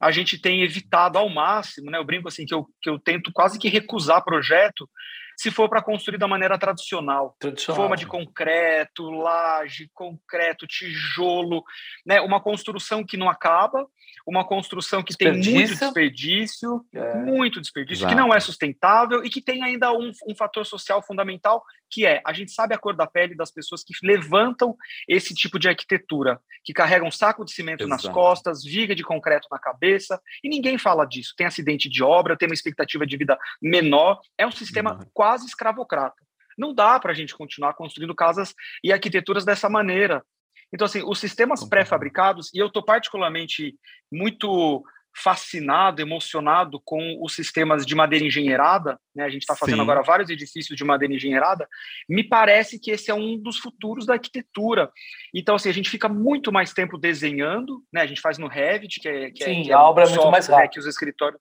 [0.00, 3.32] A gente tem evitado ao máximo, né, eu brinco assim, que eu, que eu tento
[3.32, 4.88] quase que recusar projeto
[5.36, 11.62] se for para construir da maneira tradicional, tradicional, forma de concreto, laje, concreto, tijolo,
[12.06, 13.86] né, uma construção que não acaba,
[14.26, 17.14] uma construção que tem muito desperdício, é.
[17.16, 18.14] muito desperdício, Exato.
[18.14, 22.22] que não é sustentável e que tem ainda um, um fator social fundamental, que é
[22.26, 26.40] a gente sabe a cor da pele das pessoas que levantam esse tipo de arquitetura,
[26.64, 28.04] que carregam um saco de cimento Exato.
[28.04, 31.34] nas costas, viga de concreto na cabeça, e ninguém fala disso.
[31.36, 35.10] Tem acidente de obra, tem uma expectativa de vida menor, é um sistema uhum.
[35.24, 36.22] Quase escravocrata.
[36.56, 40.22] Não dá para a gente continuar construindo casas e arquiteturas dessa maneira.
[40.70, 43.74] Então, assim, os sistemas pré-fabricados, e eu estou particularmente
[44.12, 44.84] muito
[45.16, 49.24] fascinado, emocionado com os sistemas de madeira engenheirada, né?
[49.24, 49.82] A gente está fazendo Sim.
[49.82, 51.66] agora vários edifícios de madeira engenheirada.
[52.06, 54.92] Me parece que esse é um dos futuros da arquitetura.
[55.32, 58.02] Então, assim, a gente fica muito mais tempo desenhando, né?
[58.02, 60.04] A gente faz no Revit, que é, que é Sim, é, que é a obra
[60.04, 60.64] é muito mais rápida.
[60.64, 61.40] Né, que os escritórios.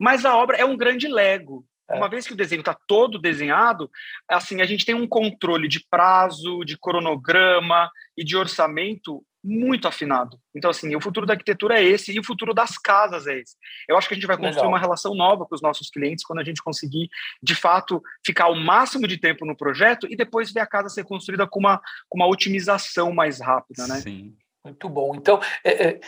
[0.00, 1.64] Mas a obra é um grande Lego.
[1.90, 1.96] É.
[1.96, 3.90] Uma vez que o desenho está todo desenhado,
[4.28, 10.40] assim, a gente tem um controle de prazo, de cronograma e de orçamento muito afinado.
[10.56, 13.54] Então, assim, o futuro da arquitetura é esse e o futuro das casas é esse.
[13.86, 14.70] Eu acho que a gente vai construir Legal.
[14.70, 17.10] uma relação nova com os nossos clientes quando a gente conseguir,
[17.42, 21.04] de fato, ficar o máximo de tempo no projeto e depois ver a casa ser
[21.04, 23.96] construída com uma, com uma otimização mais rápida, né?
[23.96, 24.34] Sim.
[24.64, 25.14] Muito bom.
[25.14, 26.00] Então, é, é,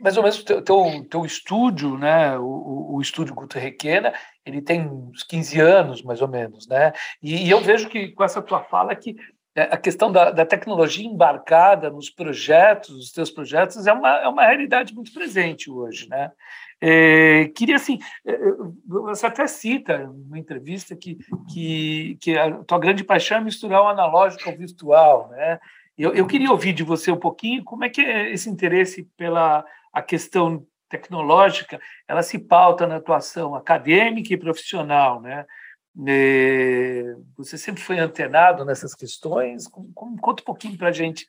[0.00, 4.14] mais ou menos, o teu, teu estúdio, né, o, o estúdio Guto Requena,
[4.48, 6.92] ele tem uns 15 anos, mais ou menos, né?
[7.22, 9.16] E, e eu vejo que com essa tua fala que
[9.54, 14.28] é, a questão da, da, tecnologia embarcada nos projetos, nos teus projetos, é uma, é
[14.28, 16.30] uma realidade muito presente hoje, né?
[16.80, 18.38] É, queria assim, é, é,
[18.86, 21.18] você até cita numa entrevista que,
[21.52, 25.58] que, que a tua grande paixão é misturar o analógico ao virtual, né?
[25.98, 29.64] Eu, eu queria ouvir de você um pouquinho como é que é esse interesse pela
[29.92, 35.44] a questão tecnológica, ela se pauta na atuação acadêmica e profissional, né?
[36.06, 39.66] É, você sempre foi antenado nessas questões?
[39.94, 41.26] Conta um pouquinho para a gente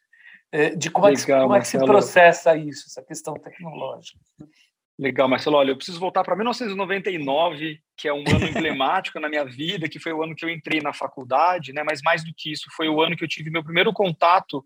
[0.78, 4.20] de como, Legal, é que, como é que se processa isso, essa questão tecnológica.
[4.98, 5.56] Legal, Marcelo.
[5.56, 10.00] Olha, eu preciso voltar para 1999, que é um ano emblemático na minha vida, que
[10.00, 11.84] foi o ano que eu entrei na faculdade, né?
[11.84, 14.66] Mas mais do que isso, foi o ano que eu tive meu primeiro contato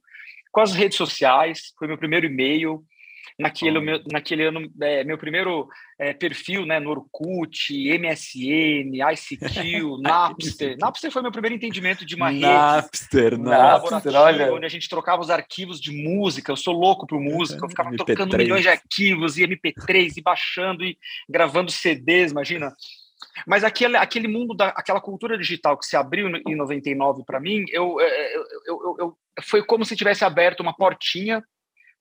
[0.52, 2.84] com as redes sociais, foi meu primeiro e-mail,
[3.38, 5.68] naquele, meu, naquele ano, é, meu primeiro
[6.00, 10.78] é, perfil né, no Orkut, MSN, ICQ, Napster.
[10.80, 14.54] Napster foi meu primeiro entendimento de uma Napster, rede Napster, olha.
[14.54, 16.52] onde a gente trocava os arquivos de música.
[16.52, 17.98] Eu sou louco por música, eu ficava MP3.
[17.98, 20.98] tocando milhões de arquivos e MP3 e baixando e
[21.30, 22.74] gravando CDs, imagina.
[23.48, 27.64] Mas aquele, aquele mundo, da, aquela cultura digital que se abriu em 99 para mim,
[27.70, 31.44] eu, eu, eu, eu, foi como se tivesse aberto uma portinha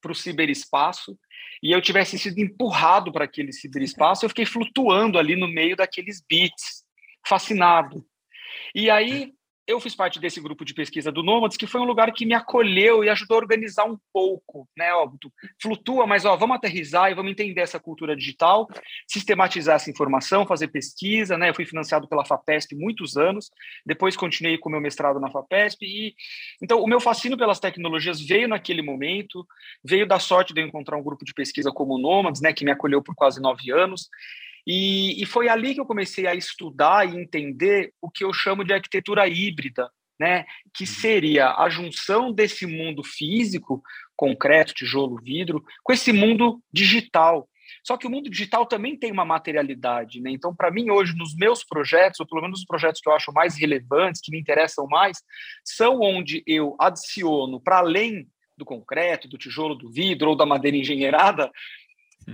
[0.02, 1.16] para o ciberespaço
[1.62, 6.20] e eu tivesse sido empurrado para aquele ciberespaço, eu fiquei flutuando ali no meio daqueles
[6.28, 6.84] bits,
[7.26, 8.04] fascinado.
[8.74, 9.32] E aí
[9.72, 12.34] eu fiz parte desse grupo de pesquisa do Nômades, que foi um lugar que me
[12.34, 14.92] acolheu e ajudou a organizar um pouco, né?
[14.94, 15.10] Ó,
[15.60, 18.68] flutua, mas ó, vamos aterrizar e vamos entender essa cultura digital,
[19.08, 21.48] sistematizar essa informação, fazer pesquisa, né?
[21.48, 23.50] Eu fui financiado pela FAPESP muitos anos,
[23.84, 26.14] depois continuei com meu mestrado na FAPESP e
[26.62, 29.46] então o meu fascínio pelas tecnologias veio naquele momento,
[29.82, 32.52] veio da sorte de eu encontrar um grupo de pesquisa como o Nômades, né?
[32.52, 34.08] Que me acolheu por quase nove anos
[34.66, 38.64] e, e, foi ali que eu comecei a estudar e entender o que eu chamo
[38.64, 40.44] de arquitetura híbrida, né?
[40.72, 40.90] que uhum.
[40.90, 43.82] seria a junção desse mundo físico,
[44.16, 47.48] concreto, tijolo, vidro, com esse mundo digital.
[47.84, 50.20] Só que o mundo digital também tem uma materialidade.
[50.20, 50.30] Né?
[50.30, 53.32] Então, para mim, hoje, nos meus projetos, ou pelo menos os projetos que eu acho
[53.32, 55.18] mais relevantes, que me interessam mais,
[55.64, 60.76] são onde eu adiciono, para além do concreto, do tijolo, do vidro ou da madeira
[60.76, 61.50] engenheirada.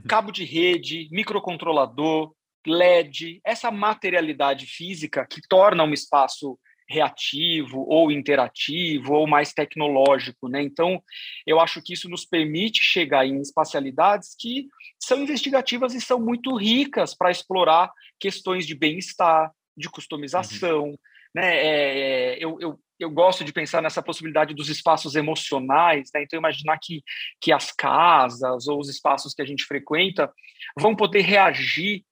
[0.07, 2.33] Cabo de rede, microcontrolador,
[2.67, 10.63] LED, essa materialidade física que torna um espaço reativo ou interativo ou mais tecnológico, né?
[10.63, 11.03] Então,
[11.47, 14.67] eu acho que isso nos permite chegar em espacialidades que
[14.99, 20.99] são investigativas e são muito ricas para explorar questões de bem-estar, de customização, uhum.
[21.35, 21.57] né?
[21.57, 26.23] É, é eu, eu, eu gosto de pensar nessa possibilidade dos espaços emocionais, né?
[26.23, 27.03] Então, imaginar que,
[27.41, 30.33] que as casas ou os espaços que a gente frequenta
[30.79, 32.05] vão poder reagir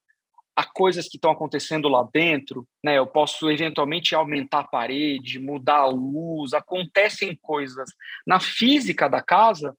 [0.54, 2.96] a coisas que estão acontecendo lá dentro, né?
[2.96, 7.90] Eu posso eventualmente aumentar a parede, mudar a luz, acontecem coisas
[8.26, 9.76] na física da casa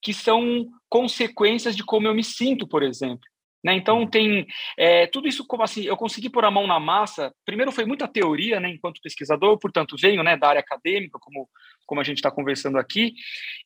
[0.00, 3.26] que são consequências de como eu me sinto, por exemplo.
[3.64, 3.74] Né?
[3.74, 4.06] Então uhum.
[4.06, 4.46] tem
[4.76, 7.32] é, tudo isso como assim eu consegui pôr a mão na massa.
[7.46, 11.48] Primeiro foi muita teoria, né, enquanto pesquisador, portanto venho né, da área acadêmica, como
[11.86, 13.14] como a gente está conversando aqui.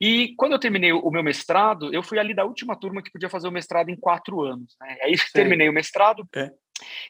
[0.00, 3.30] E quando eu terminei o meu mestrado, eu fui ali da última turma que podia
[3.30, 4.76] fazer o mestrado em quatro anos.
[4.80, 4.96] Né?
[5.02, 5.24] Aí Sim.
[5.32, 6.28] terminei o mestrado.
[6.34, 6.50] É.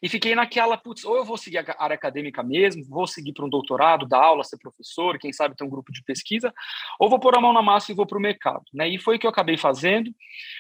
[0.02, 3.44] E fiquei naquela, putz, ou eu vou seguir a área acadêmica mesmo, vou seguir para
[3.44, 6.52] um doutorado, dar aula, ser professor, quem sabe ter um grupo de pesquisa,
[6.98, 8.64] ou vou pôr a mão na massa e vou para o mercado.
[8.72, 8.88] Né?
[8.88, 10.10] E foi o que eu acabei fazendo,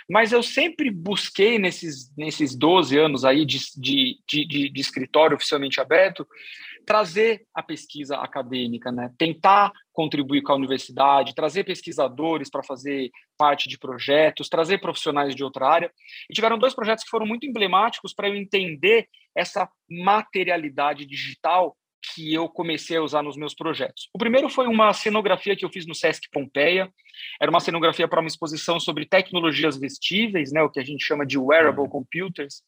[0.08, 5.80] mas eu sempre busquei nesses, nesses 12 anos aí de, de, de, de escritório oficialmente
[5.80, 6.26] aberto,
[6.88, 9.12] trazer a pesquisa acadêmica, né?
[9.18, 15.44] tentar contribuir com a universidade, trazer pesquisadores para fazer parte de projetos, trazer profissionais de
[15.44, 15.92] outra área.
[16.30, 22.32] E tiveram dois projetos que foram muito emblemáticos para eu entender essa materialidade digital que
[22.32, 24.08] eu comecei a usar nos meus projetos.
[24.14, 26.92] O primeiro foi uma cenografia que eu fiz no Sesc Pompeia.
[27.40, 31.26] Era uma cenografia para uma exposição sobre tecnologias vestíveis, né, o que a gente chama
[31.26, 31.88] de wearable uhum.
[31.88, 32.62] computers.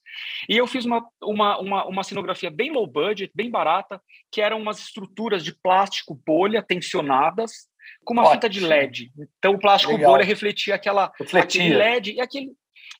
[0.49, 4.61] E eu fiz uma, uma, uma, uma cenografia bem low budget, bem barata, que eram
[4.61, 7.71] umas estruturas de plástico bolha tensionadas
[8.05, 8.35] com uma Ótimo.
[8.35, 9.12] fita de LED.
[9.38, 10.12] Então o plástico Legal.
[10.12, 11.62] bolha refletia aquela refletia.
[11.62, 12.53] aquele LED e aquele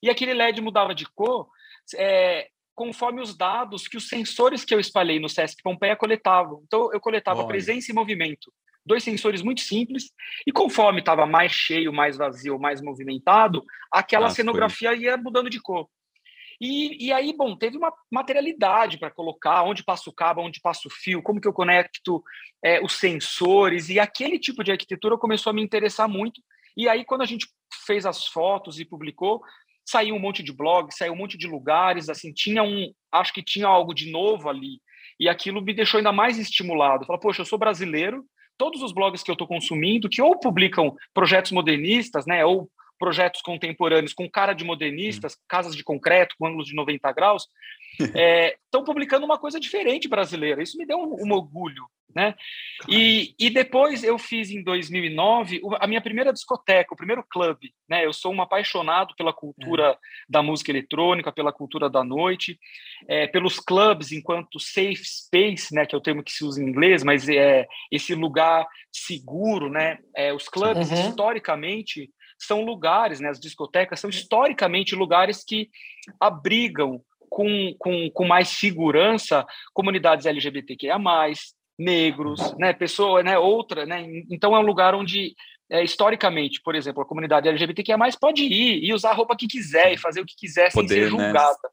[0.03, 1.49] e aquele LED mudava de cor.
[1.97, 2.49] É,
[2.81, 6.63] conforme os dados que os sensores que eu espalhei no Sesc Pompeia coletavam.
[6.65, 7.49] Então, eu coletava Olha.
[7.49, 8.51] presença e movimento.
[8.87, 10.05] Dois sensores muito simples,
[10.47, 13.63] e conforme estava mais cheio, mais vazio, mais movimentado,
[13.93, 15.01] aquela ah, cenografia foi.
[15.01, 15.91] ia mudando de cor.
[16.59, 20.89] E, e aí, bom, teve uma materialidade para colocar onde passa o cabo, onde passa
[20.89, 22.25] o fio, como que eu conecto
[22.65, 26.41] é, os sensores, e aquele tipo de arquitetura começou a me interessar muito.
[26.75, 27.47] E aí, quando a gente
[27.87, 29.43] fez as fotos e publicou,
[29.91, 33.43] saiu um monte de blogs, saiu um monte de lugares, assim, tinha um, acho que
[33.43, 34.81] tinha algo de novo ali,
[35.19, 37.05] e aquilo me deixou ainda mais estimulado.
[37.05, 38.25] Falei, poxa, eu sou brasileiro,
[38.57, 42.71] todos os blogs que eu estou consumindo, que ou publicam projetos modernistas, né, ou
[43.01, 47.49] projetos contemporâneos com cara de modernistas, casas de concreto com ângulos de 90 graus,
[47.99, 50.63] estão é, publicando uma coisa diferente brasileira.
[50.63, 51.83] Isso me deu um, um orgulho,
[52.15, 52.35] né?
[52.89, 58.05] E, e depois eu fiz em 2009 a minha primeira discoteca, o primeiro clube, né?
[58.05, 59.97] Eu sou um apaixonado pela cultura é.
[60.29, 62.59] da música eletrônica, pela cultura da noite,
[63.09, 65.87] é, pelos clubes enquanto safe space, né?
[65.87, 69.99] Que é o termo que se usa em inglês, mas é esse lugar seguro, né?
[70.15, 71.09] É, os clubes uhum.
[71.09, 75.69] historicamente são lugares, né, as discotecas são historicamente lugares que
[76.19, 80.99] abrigam com, com, com mais segurança comunidades LGBTQIA+,
[81.79, 85.35] negros, né, pessoa, né, outra, né, então é um lugar onde
[85.71, 89.93] é, historicamente, por exemplo, a comunidade LGBTQIA+, pode ir e usar a roupa que quiser
[89.93, 91.59] e fazer o que quiser Poder, sem ser né, julgada.
[91.63, 91.71] Né?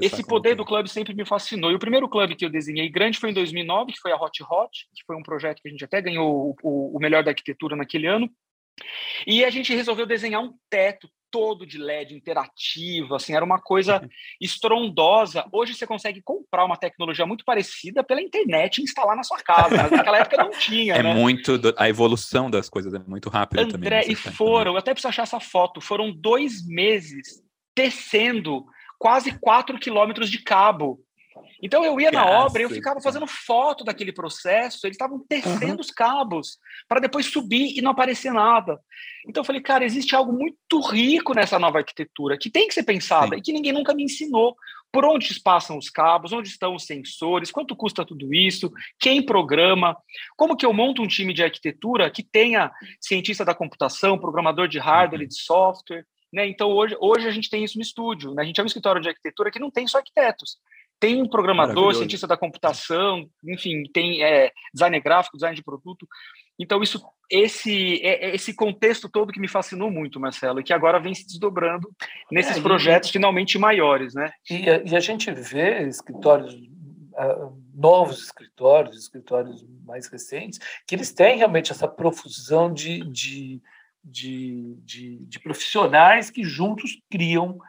[0.00, 1.72] Esse poder do clube sempre me fascinou.
[1.72, 4.42] E o primeiro clube que eu desenhei grande foi em 2009, que foi a Hot
[4.42, 7.74] Hot, que foi um projeto que a gente até ganhou o, o melhor da arquitetura
[7.74, 8.30] naquele ano.
[9.26, 14.06] E a gente resolveu desenhar um teto todo de LED interativo, assim, era uma coisa
[14.40, 15.44] estrondosa.
[15.52, 19.76] Hoje você consegue comprar uma tecnologia muito parecida pela internet e instalar na sua casa.
[19.76, 20.88] Mas naquela época não tinha.
[20.98, 21.14] É né?
[21.14, 24.12] muito a evolução das coisas é muito rápida André, também.
[24.12, 25.80] E foram, eu até preciso achar essa foto.
[25.80, 27.42] Foram dois meses
[27.74, 28.64] tecendo
[28.98, 30.98] quase quatro quilômetros de cabo
[31.62, 35.80] então eu ia na obra, eu ficava fazendo foto daquele processo, eles estavam tecendo uhum.
[35.80, 38.78] os cabos para depois subir e não aparecer nada.
[39.26, 42.84] Então eu falei, cara, existe algo muito rico nessa nova arquitetura que tem que ser
[42.84, 43.36] pensada Sim.
[43.36, 44.56] e que ninguém nunca me ensinou.
[44.90, 49.94] Por onde passam os cabos, onde estão os sensores, quanto custa tudo isso, quem programa,
[50.34, 54.78] como que eu monto um time de arquitetura que tenha cientista da computação, programador de
[54.78, 55.28] hardware e uhum.
[55.28, 56.46] de software, né?
[56.46, 58.42] Então hoje, hoje a gente tem isso no estúdio, né?
[58.42, 60.58] a gente é um escritório de arquitetura que não tem só arquitetos,
[61.00, 66.06] tem um programador, cientista da computação, enfim, tem é, design gráfico, design de produto.
[66.58, 70.72] Então, isso, esse, é, é esse contexto todo que me fascinou muito, Marcelo, e que
[70.72, 71.88] agora vem se desdobrando
[72.30, 74.32] nesses é, projetos e, finalmente maiores, né?
[74.50, 81.38] E, e, a gente vê escritórios, uh, novos escritórios, escritórios mais recentes, que eles têm
[81.38, 83.62] realmente essa profusão de, de,
[84.02, 87.62] de, de, de profissionais que juntos criam uh,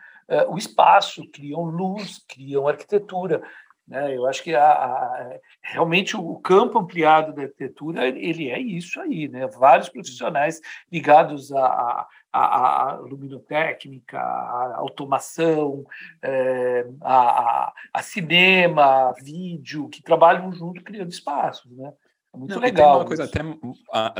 [0.48, 3.42] o espaço, criam luz, criam arquitetura.
[3.89, 4.15] Né?
[4.15, 9.28] Eu acho que a, a, realmente o campo ampliado da arquitetura ele é isso aí,
[9.28, 9.48] né?
[9.48, 10.62] Vários profissionais
[10.92, 15.84] ligados à, à, à luminotécnica, à automação,
[16.22, 21.92] é, a, a, cinema, a vídeo, que trabalham junto criando espaços, né?
[22.34, 22.98] É muito não, legal.
[22.98, 23.39] uma coisa até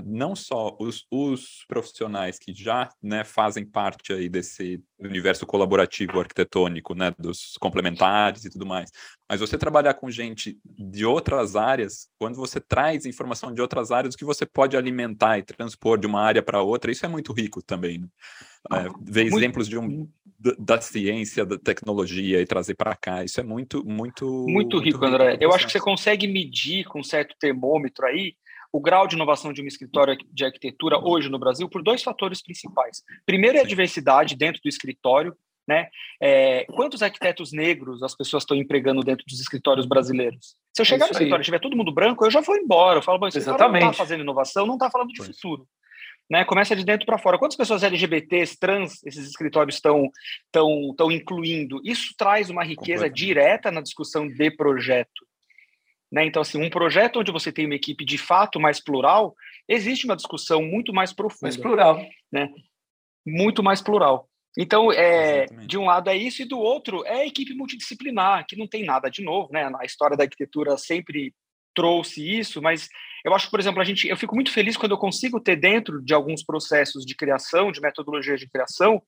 [0.04, 6.95] não só os, os, profissionais que já né, fazem parte aí desse universo colaborativo arquitetônico,
[6.95, 8.89] né, dos complementares e tudo mais,
[9.30, 14.15] mas você trabalhar com gente de outras áreas, quando você traz informação de outras áreas,
[14.15, 17.32] o que você pode alimentar e transpor de uma área para outra, isso é muito
[17.32, 18.00] rico também.
[18.00, 18.08] Né?
[18.72, 19.38] É, ver muito...
[19.38, 20.08] exemplos de um,
[20.58, 24.45] da ciência, da tecnologia e trazer para cá, isso é muito, muito.
[24.48, 25.32] Muito rico, muito André.
[25.32, 28.36] Rico Eu acho que você consegue medir com um certo termômetro aí
[28.72, 32.41] o grau de inovação de um escritório de arquitetura hoje no Brasil por dois fatores
[32.41, 33.04] principais.
[33.26, 35.36] Primeiro é a diversidade dentro do escritório,
[35.67, 35.88] né?
[36.22, 40.56] É, quantos arquitetos negros as pessoas estão empregando dentro dos escritórios brasileiros?
[40.76, 43.00] Se eu chegar no escritório e tiver todo mundo branco, eu já vou embora.
[43.00, 43.82] Eu falo, bom, esse Exatamente.
[43.82, 45.36] não está fazendo inovação, não está falando de pois.
[45.36, 45.67] futuro.
[46.29, 47.39] Né, começa de dentro para fora.
[47.39, 50.11] Quantas pessoas LGBTs, trans, esses escritórios estão
[50.51, 51.81] tão, tão incluindo?
[51.83, 55.27] Isso traz uma riqueza direta na discussão de projeto.
[56.11, 56.25] Né?
[56.25, 59.35] Então, assim, um projeto onde você tem uma equipe de fato mais plural,
[59.67, 61.43] existe uma discussão muito mais profunda.
[61.43, 62.05] Mais plural.
[62.31, 62.49] Né?
[63.25, 64.27] Muito mais plural.
[64.57, 68.55] Então, é, de um lado é isso, e do outro é a equipe multidisciplinar, que
[68.55, 69.71] não tem nada de novo, né?
[69.79, 71.33] A história da arquitetura sempre
[71.75, 72.89] trouxe isso, mas
[73.23, 75.55] eu acho que, por exemplo, a gente, eu fico muito feliz quando eu consigo ter
[75.55, 79.01] dentro de alguns processos de criação, de metodologia de criação,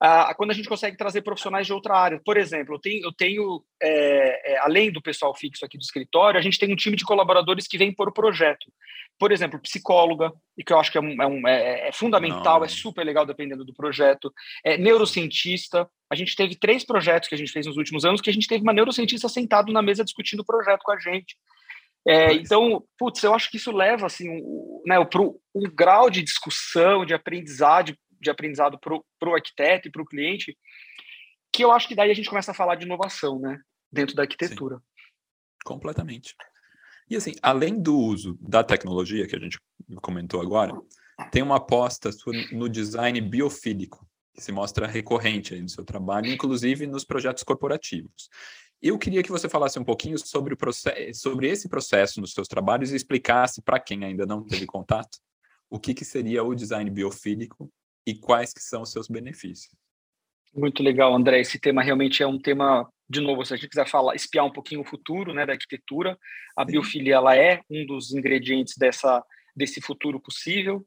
[0.00, 2.20] ah, quando a gente consegue trazer profissionais de outra área.
[2.24, 6.38] Por exemplo, eu tenho, eu tenho é, é, além do pessoal fixo aqui do escritório,
[6.38, 8.72] a gente tem um time de colaboradores que vem por o projeto.
[9.18, 12.58] Por exemplo, psicóloga, e que eu acho que é, um, é, um, é, é fundamental,
[12.58, 12.64] Não.
[12.64, 14.32] é super legal dependendo do projeto.
[14.64, 15.88] É, neurocientista.
[16.08, 18.46] A gente teve três projetos que a gente fez nos últimos anos que a gente
[18.46, 21.36] teve uma neurocientista sentado na mesa discutindo o projeto com a gente.
[22.08, 26.22] É, então, putz, eu acho que isso leva assim, um, né, para um grau de
[26.22, 30.56] discussão, de aprendizado, de aprendizado para o arquiteto e para o cliente,
[31.52, 33.60] que eu acho que daí a gente começa a falar de inovação, né?
[33.92, 34.76] Dentro da arquitetura.
[34.76, 34.82] Sim.
[35.66, 36.34] Completamente.
[37.10, 39.58] E assim, além do uso da tecnologia que a gente
[40.00, 40.72] comentou agora,
[41.30, 42.08] tem uma aposta
[42.52, 48.30] no design biofílico, que se mostra recorrente no seu trabalho, inclusive nos projetos corporativos.
[48.80, 52.92] Eu queria que você falasse um pouquinho sobre, o sobre esse processo nos seus trabalhos
[52.92, 55.18] e explicasse para quem ainda não teve contato
[55.68, 57.70] o que, que seria o design biofílico
[58.06, 59.74] e quais que são os seus benefícios.
[60.54, 61.40] Muito legal, André.
[61.40, 64.52] Esse tema realmente é um tema, de novo, se a gente quiser falar, espiar um
[64.52, 66.16] pouquinho o futuro né, da arquitetura,
[66.56, 69.22] a biofilia ela é um dos ingredientes dessa,
[69.54, 70.86] desse futuro possível.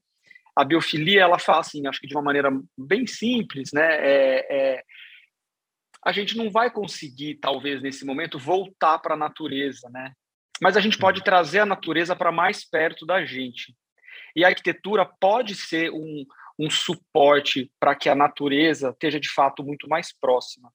[0.56, 3.88] A biofilia, ela fala assim, acho que de uma maneira bem simples, né?
[4.00, 4.84] É, é,
[6.04, 10.14] a gente não vai conseguir, talvez, nesse momento, voltar para a natureza, né?
[10.62, 11.24] Mas a gente pode uhum.
[11.24, 13.76] trazer a natureza para mais perto da gente.
[14.36, 16.26] E a arquitetura pode ser um,
[16.58, 20.72] um suporte para que a natureza esteja de fato muito mais próxima.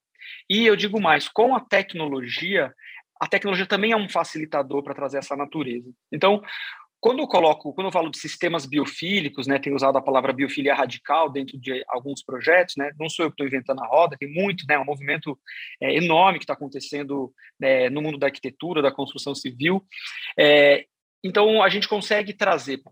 [0.51, 2.74] E eu digo mais, com a tecnologia,
[3.20, 5.91] a tecnologia também é um facilitador para trazer essa natureza.
[6.12, 6.43] Então,
[7.07, 10.74] quando eu coloco, quando eu falo de sistemas biofílicos, né, tenho usado a palavra biofilia
[10.74, 14.28] radical dentro de alguns projetos, né, não sou eu que estou inventando a roda, tem
[14.28, 15.38] muito, né, um movimento
[15.80, 17.32] é, enorme que está acontecendo
[17.62, 19.86] é, no mundo da arquitetura, da construção civil.
[20.36, 20.84] É,
[21.22, 22.82] então, a gente consegue trazer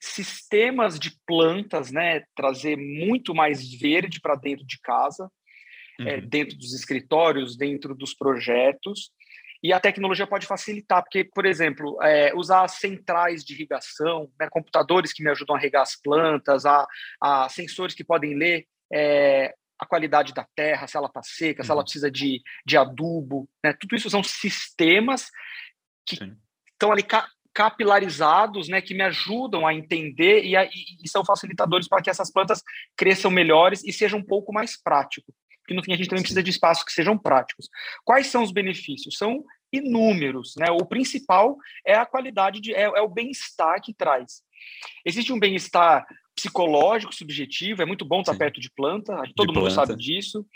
[0.00, 5.30] sistemas de plantas, né, trazer muito mais verde para dentro de casa,
[6.00, 6.08] é, uhum.
[6.08, 9.10] é, dentro dos escritórios, dentro dos projetos,
[9.62, 15.12] e a tecnologia pode facilitar, porque, por exemplo, é, usar centrais de irrigação, né, computadores
[15.12, 16.86] que me ajudam a regar as plantas, a,
[17.20, 21.64] a sensores que podem ler é, a qualidade da terra, se ela está seca, uhum.
[21.64, 21.84] se ela uhum.
[21.84, 25.28] precisa de, de adubo, né, tudo isso são sistemas
[26.06, 26.36] que Sim.
[26.72, 27.04] estão ali
[27.52, 32.30] capilarizados, né, que me ajudam a entender e, a, e, são facilitadores para que essas
[32.30, 32.62] plantas
[32.96, 35.32] cresçam melhores e sejam um pouco mais prático.
[35.68, 37.68] Porque no fim a gente também precisa de espaços que sejam práticos.
[38.02, 39.18] Quais são os benefícios?
[39.18, 40.70] São inúmeros, né?
[40.70, 44.40] O principal é a qualidade de, é, é o bem-estar que traz.
[45.04, 48.38] Existe um bem-estar psicológico, subjetivo, é muito bom estar Sim.
[48.38, 49.74] perto de planta, todo de mundo planta.
[49.74, 50.46] sabe disso.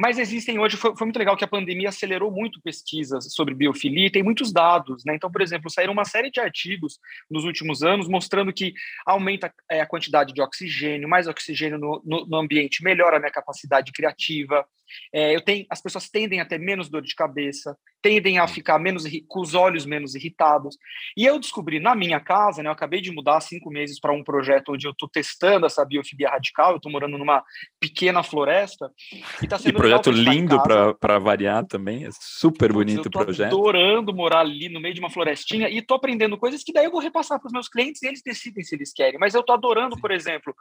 [0.00, 4.06] Mas existem hoje, foi, foi, muito legal que a pandemia acelerou muito pesquisas sobre biofilia
[4.06, 5.14] e tem muitos dados, né?
[5.14, 6.98] Então, por exemplo, saíram uma série de artigos
[7.30, 8.72] nos últimos anos mostrando que
[9.04, 13.30] aumenta é, a quantidade de oxigênio, mais oxigênio no, no, no ambiente melhora a minha
[13.30, 14.66] capacidade criativa,
[15.12, 18.78] é, eu tenho, as pessoas tendem a ter menos dor de cabeça, tendem a ficar
[18.78, 20.76] menos com os olhos menos irritados.
[21.16, 24.12] E eu descobri na minha casa, né, eu acabei de mudar há cinco meses para
[24.12, 26.72] um projeto onde eu estou testando essa biofilia radical.
[26.72, 27.42] Eu estou morando numa
[27.78, 32.04] pequena floresta e está sendo e projeto lindo para variar também.
[32.04, 33.54] É super bonito o projeto.
[33.54, 36.90] Adorando morar ali no meio de uma florestinha e estou aprendendo coisas que daí eu
[36.90, 39.18] vou repassar para os meus clientes e eles decidem se eles querem.
[39.18, 40.54] Mas eu estou adorando, por exemplo,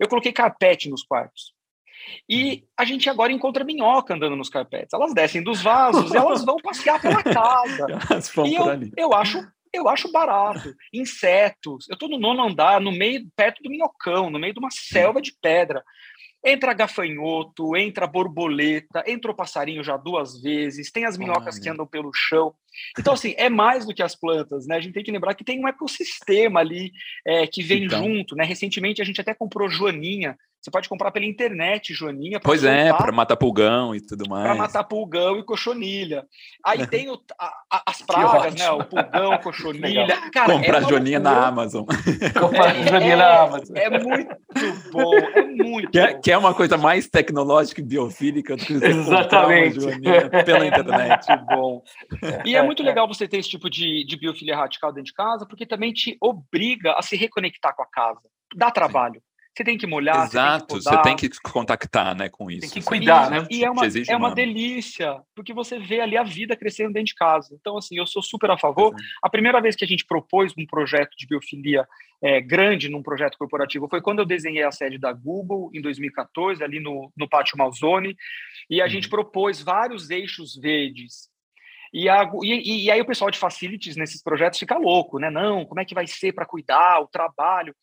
[0.00, 1.54] eu coloquei carpete nos quartos.
[2.28, 2.62] E uhum.
[2.76, 4.92] a gente agora encontra minhoca andando nos carpetes.
[4.92, 7.86] Elas descem dos vasos e elas vão passear pela casa.
[8.46, 10.74] e eu, eu acho eu acho barato.
[10.92, 11.86] Insetos.
[11.88, 15.20] Eu estou no nono andar, no meio, perto do minhocão, no meio de uma selva
[15.20, 15.82] de pedra.
[16.44, 22.10] Entra gafanhoto, entra borboleta, entrou passarinho já duas vezes, tem as minhocas que andam pelo
[22.14, 22.54] chão.
[22.98, 24.76] Então, assim, é mais do que as plantas, né?
[24.76, 26.92] A gente tem que lembrar que tem um ecossistema ali
[27.26, 28.02] é, que vem então.
[28.02, 28.44] junto, né?
[28.44, 32.40] Recentemente a gente até comprou joaninha, você pode comprar pela internet, Joaninha.
[32.40, 34.46] Pois é, para matar pulgão e tudo mais.
[34.46, 36.24] Para matar pulgão e cochonilha.
[36.64, 38.68] Aí tem o, a, a, as pragas, né?
[38.72, 40.16] O pulgão, cochonilha.
[40.32, 41.84] Cara, Comprar é Joaninha na Amazon.
[42.40, 43.76] Comprar é, Joaninha na Amazon.
[43.76, 44.36] É muito
[44.90, 46.20] bom, é muito que é, bom.
[46.20, 49.80] Que é uma coisa mais tecnológica e biofílica do que você Exatamente.
[49.80, 51.28] Joaninha pela internet.
[51.28, 51.82] Muito bom.
[52.44, 55.46] E é muito legal você ter esse tipo de, de biofilia radical dentro de casa,
[55.46, 58.22] porque também te obriga a se reconectar com a casa.
[58.54, 59.14] Dá trabalho.
[59.14, 59.26] Sim.
[59.56, 60.26] Você tem que molhar.
[60.26, 62.60] Exato, você tem que, você tem que contactar né, com isso.
[62.60, 63.46] Tem que cuidar, né?
[63.50, 67.14] E é uma, é uma, delícia, porque você vê ali a vida crescendo dentro de
[67.14, 67.56] casa.
[67.58, 68.94] Então, assim, eu sou super a favor.
[69.22, 71.88] A primeira vez que a gente propôs um projeto de biofilia
[72.22, 76.62] é, grande num projeto corporativo foi quando eu desenhei a sede da Google, em 2014,
[76.62, 78.14] ali no, no Pátio Malzone,
[78.68, 78.90] e a uhum.
[78.90, 81.30] gente propôs vários eixos verdes
[81.92, 85.30] e, a, e, e, aí o pessoal de facilities nesses projetos fica louco, né?
[85.30, 87.74] Não, como é que vai ser para cuidar, o trabalho?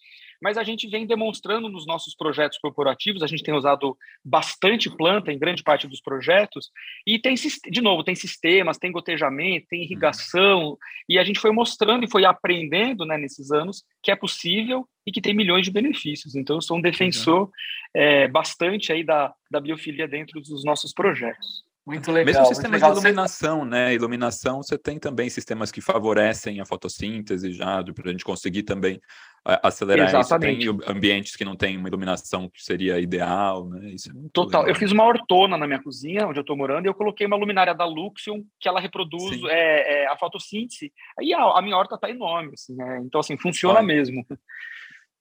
[0.44, 5.32] mas a gente vem demonstrando nos nossos projetos corporativos, a gente tem usado bastante planta
[5.32, 6.70] em grande parte dos projetos,
[7.08, 10.78] e tem, de novo, tem sistemas, tem gotejamento, tem irrigação,
[11.08, 15.14] e a gente foi mostrando e foi aprendendo né, nesses anos que é possível e
[15.14, 16.36] que tem milhões de benefícios.
[16.36, 17.50] Então, eu sou um defensor
[17.94, 21.64] é, bastante aí da, da biofilia dentro dos nossos projetos.
[21.86, 22.34] Muito legal.
[22.34, 23.94] Mesmo sistema de iluminação, né?
[23.94, 29.02] Iluminação, você tem também sistemas que favorecem a fotossíntese já, para a gente conseguir também
[29.44, 30.64] acelerar Exatamente.
[30.66, 30.78] isso.
[30.78, 33.90] Tem ambientes que não tem uma iluminação que seria ideal, né?
[33.90, 34.62] Isso é Total.
[34.62, 34.74] Legal.
[34.74, 37.36] Eu fiz uma ortona na minha cozinha, onde eu estou morando, e eu coloquei uma
[37.36, 40.94] luminária da Luxion, que ela reproduz é, é, a fotossíntese.
[41.20, 43.02] E a, a minha horta está enorme, assim, né?
[43.04, 44.26] Então, assim, funciona mesmo.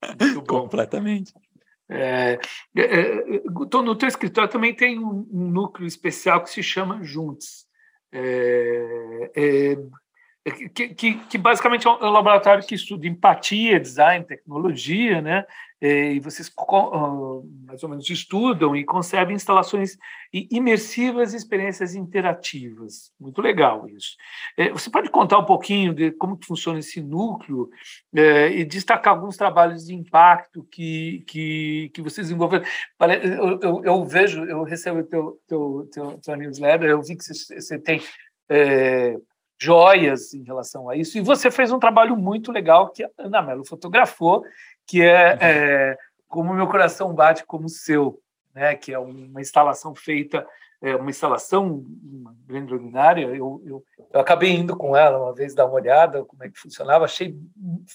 [0.47, 1.33] Completamente.
[1.95, 2.39] É,
[2.75, 7.67] é, é no teu escritório também tem um, um, núcleo especial que se chama Juntos.
[8.11, 9.77] É, é,
[10.45, 15.45] que, que, que, basicamente é um laboratório que estuda empatia, design, tecnologia, né?
[15.81, 16.53] E vocês
[17.65, 19.97] mais ou menos estudam e concebem instalações
[20.33, 23.13] imersivas e experiências interativas.
[23.21, 24.17] Muito legal isso.
[24.57, 27.69] É, você pode contar um pouquinho de como que funciona esse núcleo
[28.13, 32.65] e destacar alguns trabalhos de impacto que, que, que vocês desenvolveram?
[33.01, 37.61] Eu, eu, eu vejo, eu recebo teu, teu, teu, teu newsletter, eu vi que você,
[37.61, 38.01] você tem...
[38.49, 39.17] É,
[39.63, 41.17] joias em relação a isso.
[41.17, 44.45] E você fez um trabalho muito legal que a Ana Mello fotografou,
[44.87, 45.99] que é, é
[46.29, 48.19] Como Meu Coração Bate Como o Seu,
[48.55, 48.75] né?
[48.75, 50.47] que é uma instalação feita,
[50.83, 51.85] é uma instalação
[52.45, 53.25] grande luminária.
[53.27, 56.59] Eu, eu, eu, acabei indo com ela uma vez dar uma olhada como é que
[56.59, 57.37] funcionava, achei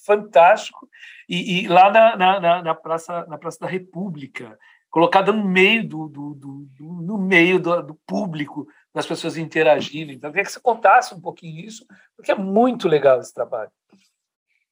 [0.06, 0.88] fantástico.
[1.28, 4.58] E, e lá na, na, na, praça, na Praça da República,
[4.90, 8.66] colocada no meio do, do, do, do no meio do, do público,
[8.98, 10.16] das pessoas interagirem.
[10.16, 11.86] Então, eu queria que você contasse um pouquinho isso,
[12.16, 13.70] porque é muito legal esse trabalho.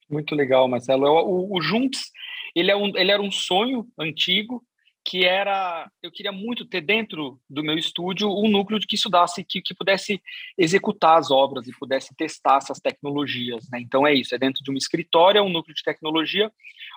[0.09, 1.05] Muito legal, Marcelo.
[1.07, 2.11] O, o Juntos,
[2.55, 4.63] ele, é um, ele era um sonho antigo,
[5.07, 9.61] que era, eu queria muito ter dentro do meu estúdio um núcleo que estudasse, que,
[9.61, 10.19] que pudesse
[10.57, 13.67] executar as obras e pudesse testar essas tecnologias.
[13.71, 13.79] Né?
[13.81, 16.51] Então é isso, é dentro de um escritório, é um núcleo de tecnologia,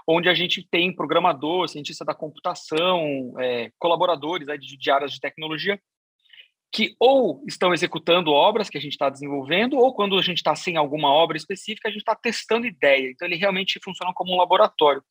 [0.07, 5.21] onde a gente tem programador, cientista da computação, é, colaboradores aí de, de áreas de
[5.21, 5.79] tecnologia
[6.71, 10.55] que ou estão executando obras que a gente está desenvolvendo, ou quando a gente está
[10.55, 13.11] sem alguma obra específica, a gente está testando ideia.
[13.11, 15.03] Então, ele realmente funciona como um laboratório.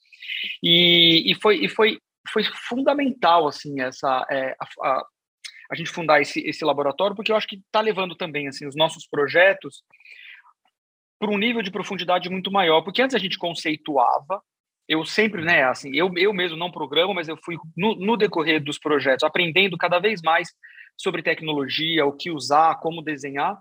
[0.62, 2.00] E, e, foi, e foi,
[2.32, 5.06] foi fundamental, assim, essa, é, a, a,
[5.72, 8.76] a, gente fundar esse, esse laboratório, porque eu acho que está levando também, assim, os
[8.76, 9.84] nossos projetos
[11.20, 12.84] para um nível de profundidade muito maior.
[12.84, 14.44] Porque antes a gente conceituava,
[14.88, 18.64] eu sempre, né, assim, eu, eu mesmo não programo, mas eu fui, no, no decorrer
[18.64, 20.50] dos projetos, aprendendo cada vez mais
[20.98, 23.58] sobre tecnologia, o que usar, como desenhar.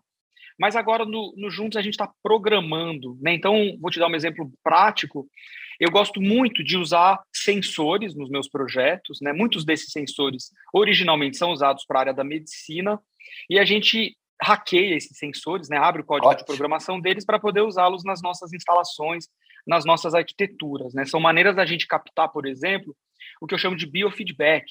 [0.58, 3.34] Mas agora no, no Juntos a gente está programando, né?
[3.34, 5.28] Então, vou te dar um exemplo prático.
[5.78, 9.32] Eu gosto muito de usar sensores nos meus projetos, né?
[9.32, 12.98] Muitos desses sensores originalmente são usados para a área da medicina
[13.50, 15.76] e a gente hackeia esses sensores, né?
[15.76, 16.40] Abre o código Ótimo.
[16.40, 19.26] de programação deles para poder usá-los nas nossas instalações,
[19.66, 21.04] nas nossas arquiteturas, né?
[21.04, 22.96] São maneiras da gente captar, por exemplo,
[23.40, 24.66] o que eu chamo de biofeedback,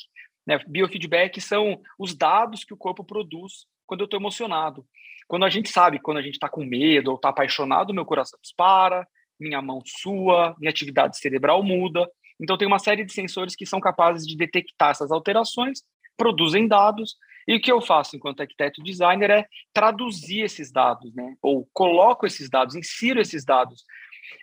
[0.45, 0.59] né?
[0.67, 4.85] Biofeedback são os dados que o corpo produz quando eu estou emocionado.
[5.27, 8.39] Quando a gente sabe, quando a gente está com medo ou está apaixonado, meu coração
[8.41, 9.07] dispara,
[9.39, 12.07] minha mão sua, minha atividade cerebral muda.
[12.39, 15.81] Então, tem uma série de sensores que são capazes de detectar essas alterações,
[16.17, 17.15] produzem dados,
[17.47, 21.35] e o que eu faço enquanto arquiteto designer é traduzir esses dados, né?
[21.41, 23.83] ou coloco esses dados, insiro esses dados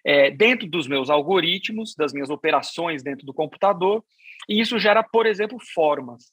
[0.04, 4.04] é, dentro dos meus algoritmos, das minhas operações dentro do computador,
[4.48, 6.32] e isso gera, por exemplo, formas.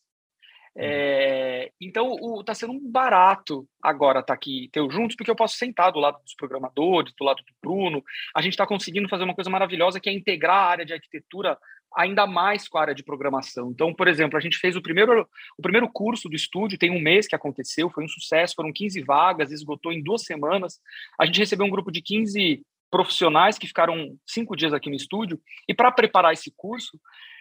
[0.78, 5.58] É, então, está sendo um barato agora estar tá aqui, ter juntos, porque eu posso
[5.58, 8.04] sentar do lado dos programadores, do lado do Bruno.
[8.36, 11.58] A gente está conseguindo fazer uma coisa maravilhosa que é integrar a área de arquitetura
[11.96, 13.72] ainda mais com a área de programação.
[13.72, 17.02] Então, por exemplo, a gente fez o primeiro, o primeiro curso do estúdio, tem um
[17.02, 20.80] mês que aconteceu, foi um sucesso, foram 15 vagas, esgotou em duas semanas.
[21.20, 25.40] A gente recebeu um grupo de 15 profissionais que ficaram cinco dias aqui no estúdio,
[25.68, 27.00] e para preparar esse curso,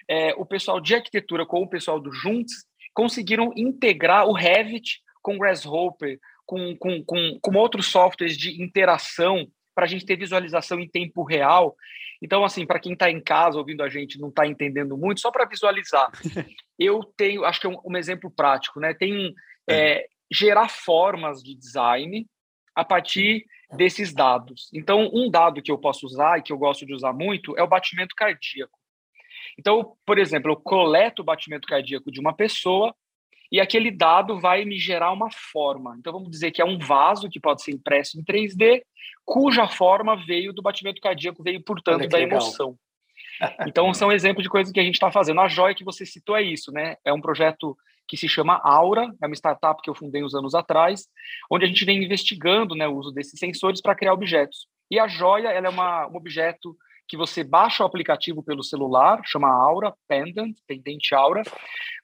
[0.09, 2.53] é, o pessoal de arquitetura com o pessoal do Juntos
[2.95, 9.47] conseguiram integrar o Revit com o Grasshopper, com, com, com, com outros softwares de interação
[9.75, 11.77] para a gente ter visualização em tempo real.
[12.21, 15.31] Então, assim, para quem está em casa ouvindo a gente não está entendendo muito, só
[15.31, 16.11] para visualizar,
[16.79, 18.95] eu tenho, acho que é um, um exemplo prático, né?
[18.95, 19.33] Tem
[19.69, 22.27] é, gerar formas de design
[22.75, 24.71] a partir desses dados.
[24.73, 27.63] Então, um dado que eu posso usar e que eu gosto de usar muito é
[27.63, 28.79] o batimento cardíaco.
[29.59, 32.95] Então, por exemplo, eu coleto o batimento cardíaco de uma pessoa
[33.51, 35.97] e aquele dado vai me gerar uma forma.
[35.99, 38.83] Então, vamos dizer que é um vaso que pode ser impresso em 3D,
[39.25, 42.39] cuja forma veio do batimento cardíaco, veio, portanto, da legal.
[42.39, 42.77] emoção.
[43.67, 45.41] Então, são exemplos de coisas que a gente está fazendo.
[45.41, 46.97] A joia que você citou é isso, né?
[47.05, 47.77] É um projeto
[48.09, 51.07] que se chama Aura, é uma startup que eu fundei uns anos atrás,
[51.51, 54.67] onde a gente vem investigando né, o uso desses sensores para criar objetos.
[54.91, 56.75] E a joia ela é uma, um objeto
[57.07, 61.43] que você baixa o aplicativo pelo celular, chama Aura, Pendant, Pendente Aura.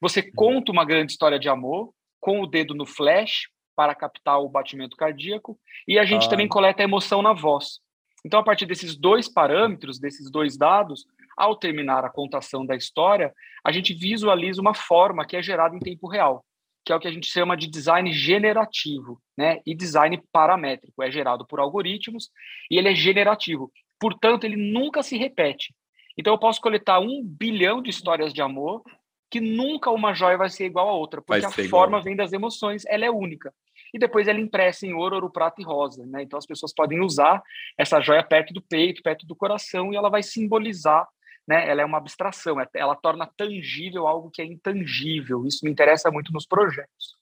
[0.01, 4.49] Você conta uma grande história de amor com o dedo no flash para captar o
[4.49, 6.31] batimento cardíaco e a gente ah.
[6.31, 7.81] também coleta a emoção na voz.
[8.25, 11.05] Então, a partir desses dois parâmetros, desses dois dados,
[11.37, 13.32] ao terminar a contação da história,
[13.64, 16.45] a gente visualiza uma forma que é gerada em tempo real,
[16.85, 19.61] que é o que a gente chama de design generativo, né?
[19.66, 22.30] E design paramétrico, é gerado por algoritmos
[22.70, 23.72] e ele é generativo.
[23.99, 25.74] Portanto, ele nunca se repete.
[26.16, 28.82] Então eu posso coletar um bilhão de histórias de amor
[29.30, 32.03] que nunca uma joia vai ser igual a outra, porque a forma igual.
[32.03, 33.53] vem das emoções, ela é única.
[33.93, 36.22] E depois ela impressa em ouro, ouro, prata e rosa, né?
[36.22, 37.43] Então as pessoas podem usar
[37.76, 41.05] essa joia perto do peito, perto do coração, e ela vai simbolizar,
[41.47, 41.68] né?
[41.68, 45.47] Ela é uma abstração, é, ela torna tangível algo que é intangível.
[45.47, 47.16] Isso me interessa muito nos projetos.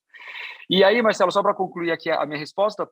[0.71, 2.89] E aí, Marcelo, só para concluir aqui a minha resposta,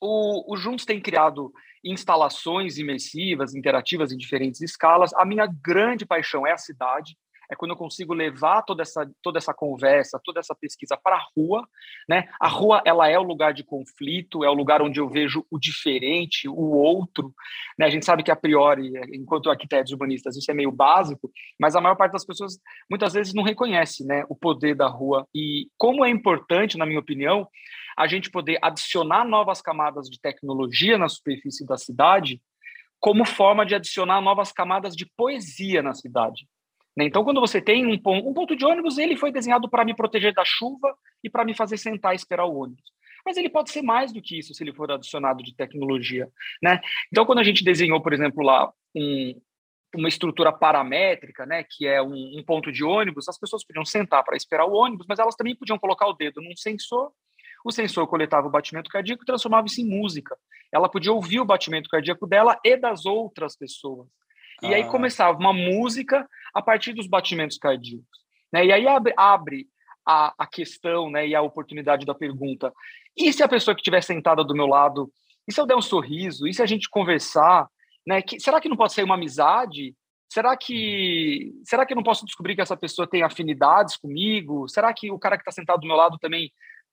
[0.00, 1.52] o, o Juntos tem criado
[1.84, 5.12] instalações imersivas, interativas em diferentes escalas.
[5.14, 7.16] A minha grande paixão é a cidade
[7.52, 11.26] é quando eu consigo levar toda essa, toda essa conversa, toda essa pesquisa para a
[11.36, 11.68] rua,
[12.08, 12.26] né?
[12.40, 15.58] A rua, ela é o lugar de conflito, é o lugar onde eu vejo o
[15.58, 17.30] diferente, o outro,
[17.78, 17.84] né?
[17.84, 21.30] A gente sabe que a priori, enquanto arquitetos urbanistas, isso é meio básico,
[21.60, 22.58] mas a maior parte das pessoas
[22.90, 27.00] muitas vezes não reconhece, né, o poder da rua e como é importante, na minha
[27.00, 27.46] opinião,
[27.98, 32.40] a gente poder adicionar novas camadas de tecnologia na superfície da cidade,
[32.98, 36.46] como forma de adicionar novas camadas de poesia na cidade.
[36.96, 37.06] Né?
[37.06, 39.94] Então, quando você tem um ponto, um ponto de ônibus, ele foi desenhado para me
[39.94, 42.84] proteger da chuva e para me fazer sentar e esperar o ônibus.
[43.24, 46.28] Mas ele pode ser mais do que isso se ele for adicionado de tecnologia.
[46.62, 46.80] Né?
[47.10, 49.40] Então, quando a gente desenhou, por exemplo, lá um,
[49.94, 54.24] uma estrutura paramétrica, né, que é um, um ponto de ônibus, as pessoas podiam sentar
[54.24, 57.12] para esperar o ônibus, mas elas também podiam colocar o dedo num sensor
[57.64, 60.36] o sensor coletava o batimento cardíaco e transformava isso em música.
[60.72, 64.08] Ela podia ouvir o batimento cardíaco dela e das outras pessoas.
[64.62, 64.76] E ah.
[64.76, 68.06] aí começava uma música a partir dos batimentos cardíacos.
[68.52, 68.66] Né?
[68.66, 69.66] E aí abre, abre
[70.06, 72.72] a, a questão né, e a oportunidade da pergunta.
[73.16, 75.10] E se a pessoa que estiver sentada do meu lado,
[75.46, 77.68] e se eu der um sorriso, e se a gente conversar,
[78.06, 79.94] né, que, será que não pode ser uma amizade?
[80.28, 84.66] Será que será que eu não posso descobrir que essa pessoa tem afinidades comigo?
[84.66, 86.50] Será que o cara que está sentado do meu lado também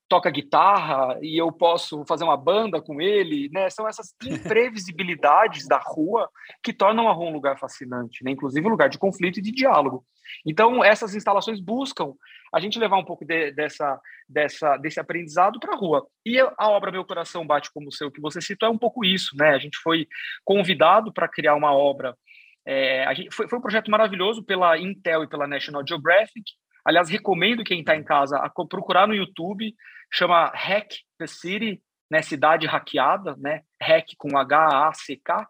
[0.10, 3.70] toca guitarra e eu posso fazer uma banda com ele, né?
[3.70, 6.28] São essas imprevisibilidades da rua
[6.64, 8.32] que tornam a rua um lugar fascinante, né?
[8.32, 10.04] Inclusive um lugar de conflito e de diálogo.
[10.46, 12.14] Então essas instalações buscam
[12.54, 16.06] a gente levar um pouco de, dessa, dessa, desse aprendizado para a rua.
[16.26, 19.06] E a obra Meu Coração Bate como o Seu, que você citou, é um pouco
[19.06, 19.52] isso, né?
[19.52, 20.08] A gente foi
[20.44, 22.18] convidado para criar uma obra.
[22.66, 26.44] É, gente, foi, foi um projeto maravilhoso pela Intel e pela National Geographic.
[26.84, 29.76] Aliás, recomendo quem está em casa a procurar no YouTube
[30.12, 35.48] chama Hack the City, né, cidade hackeada, né, hack com H-A-C-K.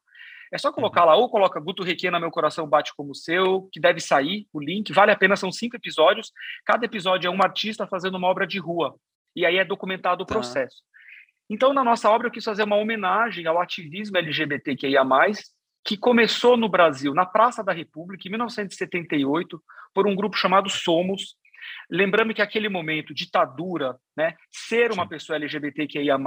[0.52, 3.80] É só colocar lá, ou coloca Guto Requena, Meu Coração Bate Como o Seu, que
[3.80, 6.32] deve sair o link, vale a pena, são cinco episódios,
[6.66, 8.96] cada episódio é um artista fazendo uma obra de rua,
[9.36, 10.34] e aí é documentado o tá.
[10.34, 10.78] processo.
[11.50, 15.04] Então, na nossa obra, eu quis fazer uma homenagem ao ativismo LGBTQIA+,
[15.84, 19.62] que começou no Brasil, na Praça da República, em 1978,
[19.94, 21.36] por um grupo chamado Somos,
[21.90, 26.18] Lembrando que aquele momento, ditadura, né, ser uma pessoa LGBTQIA+,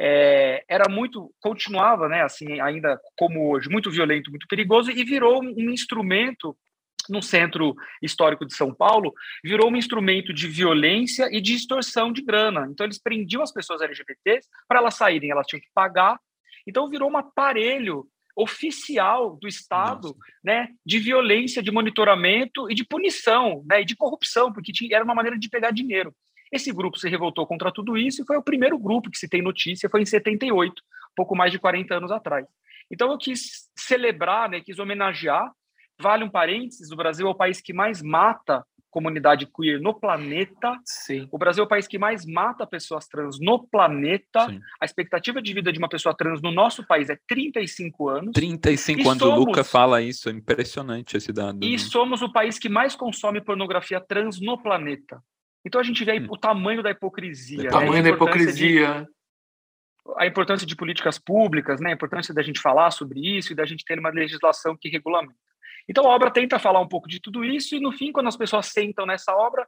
[0.00, 5.42] é, era muito, continuava, né, assim, ainda como hoje, muito violento, muito perigoso, e virou
[5.42, 6.56] um instrumento
[7.08, 12.22] no centro histórico de São Paulo, virou um instrumento de violência e de extorsão de
[12.22, 12.68] grana.
[12.70, 16.18] Então, eles prendiam as pessoas LGBTs, para elas saírem, elas tinham que pagar.
[16.66, 18.06] Então, virou um aparelho
[18.38, 24.52] oficial do Estado, né, de violência, de monitoramento e de punição, né, e de corrupção,
[24.52, 26.14] porque tinha, era uma maneira de pegar dinheiro.
[26.52, 29.42] Esse grupo se revoltou contra tudo isso e foi o primeiro grupo que se tem
[29.42, 30.80] notícia, foi em 78,
[31.16, 32.46] pouco mais de 40 anos atrás.
[32.88, 35.50] Então eu quis celebrar, né, quis homenagear,
[36.00, 40.78] vale um parênteses, o Brasil é o país que mais mata comunidade queer no planeta.
[40.84, 41.28] Sim.
[41.30, 44.46] O Brasil é o país que mais mata pessoas trans no planeta.
[44.46, 44.60] Sim.
[44.80, 48.32] A expectativa de vida de uma pessoa trans no nosso país é 35 anos.
[48.32, 49.22] 35 anos.
[49.22, 49.38] Somos...
[49.38, 51.62] O Luca fala isso, é impressionante esse dado.
[51.62, 51.78] E né?
[51.78, 55.22] somos o país que mais consome pornografia trans no planeta.
[55.64, 56.26] Então a gente vê hum.
[56.30, 57.60] o tamanho da hipocrisia.
[57.60, 57.70] O né?
[57.70, 59.02] tamanho da hipocrisia.
[59.02, 59.18] De
[60.16, 61.90] a importância de políticas públicas, né?
[61.90, 65.34] a importância da gente falar sobre isso e da gente ter uma legislação que regulamenta.
[65.88, 68.36] Então a obra tenta falar um pouco de tudo isso e no fim, quando as
[68.36, 69.66] pessoas sentam nessa obra,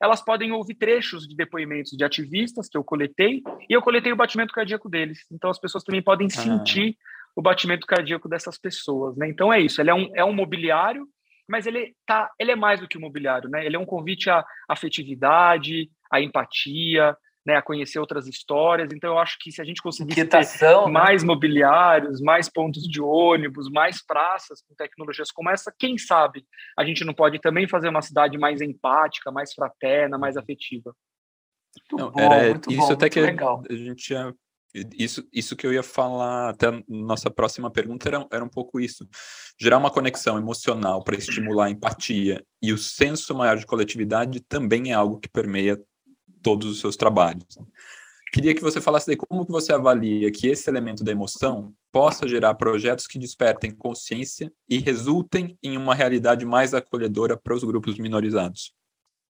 [0.00, 4.16] elas podem ouvir trechos de depoimentos de ativistas que eu coletei e eu coletei o
[4.16, 5.26] batimento cardíaco deles.
[5.30, 6.30] Então as pessoas também podem ah.
[6.30, 6.96] sentir
[7.34, 9.28] o batimento cardíaco dessas pessoas, né?
[9.28, 9.80] Então é isso.
[9.80, 11.06] Ele é um, é um mobiliário,
[11.48, 13.64] mas ele tá, ele é mais do que um mobiliário, né?
[13.64, 17.16] Ele é um convite à afetividade, à empatia,
[17.48, 18.90] né, a conhecer outras histórias.
[18.92, 20.92] Então, eu acho que se a gente conseguir ter né?
[20.92, 26.44] mais mobiliários, mais pontos de ônibus, mais praças com tecnologias como essa, quem sabe
[26.78, 30.94] a gente não pode também fazer uma cidade mais empática, mais fraterna, mais afetiva.
[31.90, 33.62] Não, bom, era isso bom, até que legal.
[33.68, 34.34] a gente tinha
[34.96, 38.78] isso, isso que eu ia falar, até a nossa próxima pergunta era, era um pouco
[38.78, 39.08] isso.
[39.58, 44.92] Gerar uma conexão emocional para estimular a empatia e o senso maior de coletividade também
[44.92, 45.80] é algo que permeia
[46.42, 47.44] todos os seus trabalhos.
[48.32, 52.28] Queria que você falasse de como que você avalia que esse elemento da emoção possa
[52.28, 57.98] gerar projetos que despertem consciência e resultem em uma realidade mais acolhedora para os grupos
[57.98, 58.74] minorizados.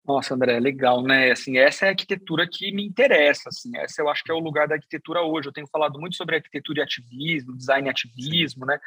[0.05, 1.31] Nossa, André, legal, né?
[1.31, 4.41] Assim, essa é a arquitetura que me interessa, assim, essa eu acho que é o
[4.41, 5.49] lugar da arquitetura hoje.
[5.49, 8.79] Eu tenho falado muito sobre arquitetura e ativismo, design e ativismo, né?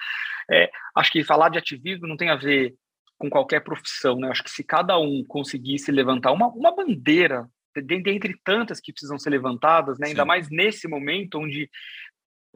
[0.52, 2.76] É, acho que falar de ativismo não tem a ver
[3.18, 4.30] com qualquer profissão, né?
[4.30, 7.48] Acho que se cada um conseguisse levantar uma, uma bandeira
[7.82, 10.08] dentre tantas que precisam ser levantadas, né?
[10.08, 11.70] ainda mais nesse momento onde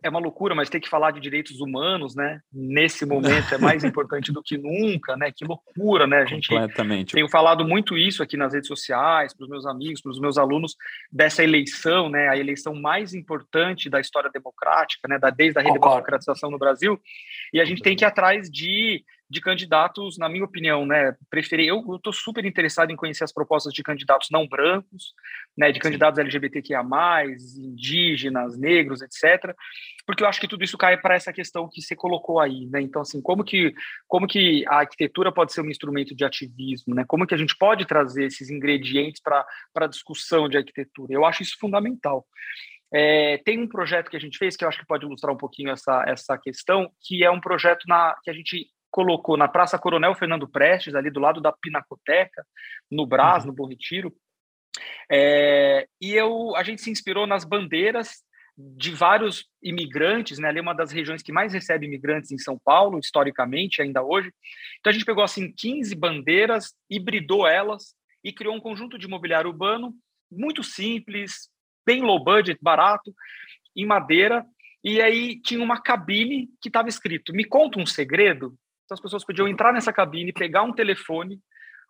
[0.03, 2.39] é uma loucura, mas ter que falar de direitos humanos, né?
[2.53, 5.31] Nesse momento é mais importante do que nunca, né?
[5.35, 6.21] Que loucura, né?
[6.21, 7.13] A gente Completamente.
[7.13, 10.37] tenho falado muito isso aqui nas redes sociais, para os meus amigos, para os meus
[10.37, 10.75] alunos
[11.11, 12.29] dessa eleição, né?
[12.29, 15.17] A eleição mais importante da história democrática, né?
[15.17, 16.99] Da desde a redemocratização no Brasil,
[17.51, 21.67] e a gente tem que ir atrás de de candidatos, na minha opinião, né, preferir,
[21.67, 25.13] eu estou super interessado em conhecer as propostas de candidatos não brancos,
[25.57, 26.83] né, de candidatos LGBTQIA+,
[27.57, 29.53] indígenas, negros, etc.,
[30.05, 32.81] porque eu acho que tudo isso cai para essa questão que você colocou aí, né,
[32.81, 33.73] então, assim, como que,
[34.07, 37.55] como que a arquitetura pode ser um instrumento de ativismo, né, como que a gente
[37.57, 42.25] pode trazer esses ingredientes para a discussão de arquitetura, eu acho isso fundamental.
[42.93, 45.37] É, tem um projeto que a gente fez que eu acho que pode ilustrar um
[45.37, 48.67] pouquinho essa, essa questão, que é um projeto na, que a gente
[48.97, 52.43] colocou na Praça Coronel Fernando Prestes, ali do lado da Pinacoteca,
[52.89, 53.51] no Brás, uhum.
[53.51, 54.11] no Bom Retiro.
[55.07, 58.23] É, e eu, a gente se inspirou nas bandeiras
[58.57, 60.47] de vários imigrantes, né?
[60.47, 64.33] Ali é uma das regiões que mais recebe imigrantes em São Paulo, historicamente, ainda hoje.
[64.79, 67.93] Então a gente pegou assim 15 bandeiras, hibridou elas
[68.23, 69.93] e criou um conjunto de mobiliário urbano
[70.31, 71.51] muito simples,
[71.85, 73.13] bem low budget, barato,
[73.75, 74.43] em madeira.
[74.83, 78.57] E aí tinha uma cabine que estava escrito: "Me conta um segredo".
[78.87, 81.41] Então as pessoas podiam entrar nessa cabine, pegar um telefone,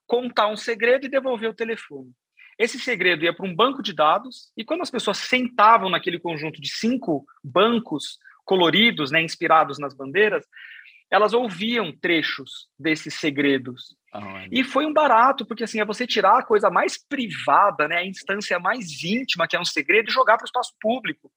[0.07, 2.11] contar um segredo e devolver o telefone.
[2.57, 6.59] Esse segredo ia para um banco de dados e quando as pessoas sentavam naquele conjunto
[6.59, 10.43] de cinco bancos coloridos, né, inspirados nas bandeiras,
[11.11, 13.95] elas ouviam trechos desses segredos.
[14.51, 18.05] e foi um barato, porque assim, é você tirar a coisa mais privada, né, a
[18.05, 21.31] instância mais íntima, que é um segredo, e jogar para o espaço público.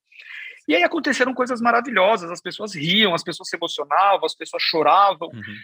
[0.71, 5.27] E aí aconteceram coisas maravilhosas, as pessoas riam, as pessoas se emocionavam, as pessoas choravam.
[5.27, 5.57] Uhum.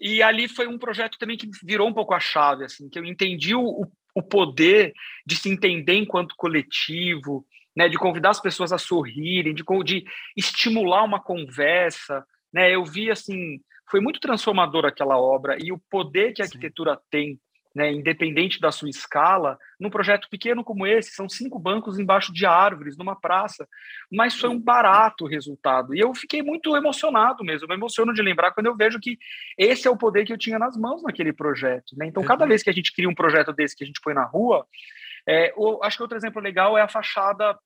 [0.00, 3.04] E ali foi um projeto também que virou um pouco a chave, assim, que eu
[3.04, 3.84] entendi o,
[4.14, 4.92] o poder
[5.26, 7.44] de se entender enquanto coletivo,
[7.76, 10.04] né, de convidar as pessoas a sorrirem, de, de
[10.36, 12.72] estimular uma conversa, né?
[12.72, 13.58] Eu vi assim,
[13.90, 16.52] foi muito transformador aquela obra e o poder que a Sim.
[16.52, 17.40] arquitetura tem
[17.74, 22.46] né, independente da sua escala, num projeto pequeno como esse, são cinco bancos embaixo de
[22.46, 23.66] árvores, numa praça,
[24.10, 25.94] mas foi um barato resultado.
[25.94, 29.18] E eu fiquei muito emocionado mesmo, eu me emociono de lembrar quando eu vejo que
[29.58, 31.96] esse é o poder que eu tinha nas mãos naquele projeto.
[31.96, 32.06] Né?
[32.06, 32.48] Então, cada uhum.
[32.48, 34.64] vez que a gente cria um projeto desse que a gente põe na rua,
[35.26, 37.58] é, o, acho que outro exemplo legal é a fachada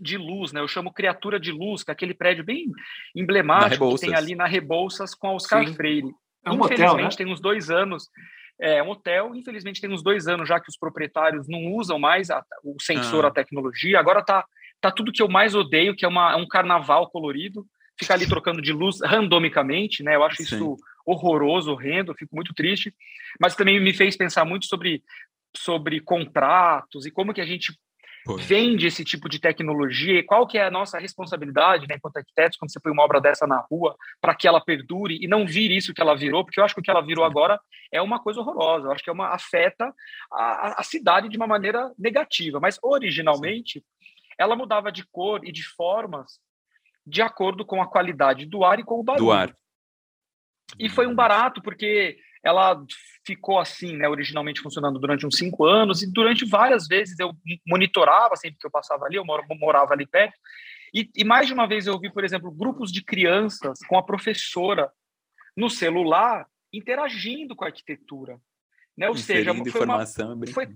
[0.00, 0.60] de luz, né?
[0.60, 2.64] Eu chamo Criatura de Luz, que é aquele prédio bem
[3.14, 5.74] emblemático que tem ali na Rebouças com a Oscar Sim.
[5.74, 6.10] Freire.
[6.44, 7.10] É um Infelizmente, hotel, né?
[7.16, 8.08] tem uns dois anos
[8.62, 12.30] é um hotel, infelizmente tem uns dois anos já que os proprietários não usam mais
[12.30, 13.28] a, o sensor, ah.
[13.28, 13.98] a tecnologia.
[13.98, 14.46] Agora tá,
[14.80, 17.66] tá tudo que eu mais odeio, que é uma, um carnaval colorido,
[17.98, 20.14] ficar ali trocando de luz randomicamente, né?
[20.14, 20.42] Eu acho Sim.
[20.44, 22.94] isso horroroso, horrendo, fico muito triste.
[23.40, 25.02] Mas também me fez pensar muito sobre,
[25.56, 27.76] sobre contratos e como que a gente
[28.38, 32.58] vende esse tipo de tecnologia e qual que é a nossa responsabilidade, né, enquanto arquitetos,
[32.58, 35.76] quando você põe uma obra dessa na rua, para que ela perdure e não vire
[35.76, 37.60] isso que ela virou, porque eu acho que o que ela virou agora
[37.92, 39.92] é uma coisa horrorosa, eu acho que é uma afeta
[40.32, 43.84] a, a cidade de uma maneira negativa, mas originalmente
[44.38, 46.40] ela mudava de cor e de formas
[47.06, 49.26] de acordo com a qualidade do ar e com o barulho.
[49.26, 49.56] Do ar.
[50.78, 52.80] E foi um barato, porque ela
[53.24, 57.32] ficou assim, né, originalmente funcionando durante uns cinco anos, e durante várias vezes eu
[57.66, 60.36] monitorava sempre que eu passava ali, eu morava ali perto,
[60.94, 64.02] e, e mais de uma vez eu vi, por exemplo, grupos de crianças com a
[64.02, 64.90] professora
[65.56, 68.38] no celular interagindo com a arquitetura.
[68.96, 69.08] Né?
[69.08, 70.06] Ou seja, foi, uma,
[70.52, 70.68] foi,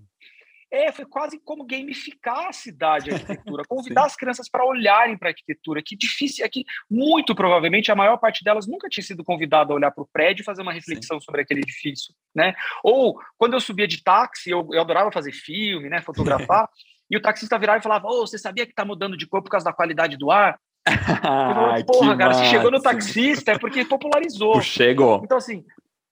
[0.71, 5.29] é, foi quase como gamificar a cidade, a arquitetura, convidar as crianças para olharem para
[5.29, 9.25] a arquitetura, que difícil é que muito provavelmente a maior parte delas nunca tinha sido
[9.25, 11.25] convidada a olhar para o prédio e fazer uma reflexão Sim.
[11.25, 12.55] sobre aquele edifício, né?
[12.83, 16.69] Ou quando eu subia de táxi, eu, eu adorava fazer filme, né, fotografar,
[17.11, 19.51] e o taxista virava e falava: "Oh, você sabia que está mudando de cor por
[19.51, 24.61] causa da qualidade do ar?" Eu Porra, cara, se chegou no taxista é porque popularizou.
[24.61, 25.21] Chegou.
[25.25, 25.65] Então, assim,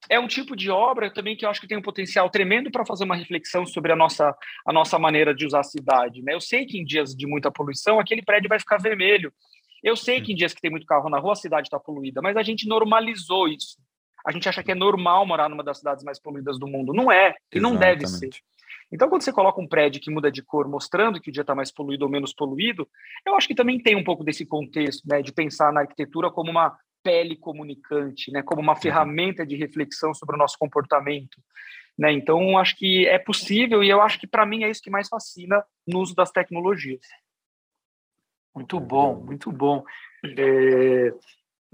[0.09, 2.85] é um tipo de obra também que eu acho que tem um potencial tremendo para
[2.85, 4.37] fazer uma reflexão sobre a nossa,
[4.67, 6.23] a nossa maneira de usar a cidade.
[6.23, 6.35] Né?
[6.35, 9.33] Eu sei que em dias de muita poluição, aquele prédio vai ficar vermelho.
[9.83, 12.23] Eu sei que em dias que tem muito carro na rua, a cidade está poluída,
[12.23, 13.77] mas a gente normalizou isso.
[14.27, 16.95] A gente acha que é normal morar numa das cidades mais poluídas do mundo.
[16.95, 18.31] Não é, e não deve ser.
[18.91, 21.55] Então, quando você coloca um prédio que muda de cor, mostrando que o dia está
[21.55, 22.89] mais poluído ou menos poluído,
[23.27, 26.51] eu acho que também tem um pouco desse contexto, né, de pensar na arquitetura como
[26.51, 31.41] uma pele comunicante, né, como uma ferramenta de reflexão sobre o nosso comportamento.
[31.97, 32.13] Né?
[32.13, 35.09] Então, acho que é possível e eu acho que, para mim, é isso que mais
[35.09, 37.07] fascina no uso das tecnologias.
[38.55, 39.85] Muito bom, muito bom.
[40.25, 41.13] É,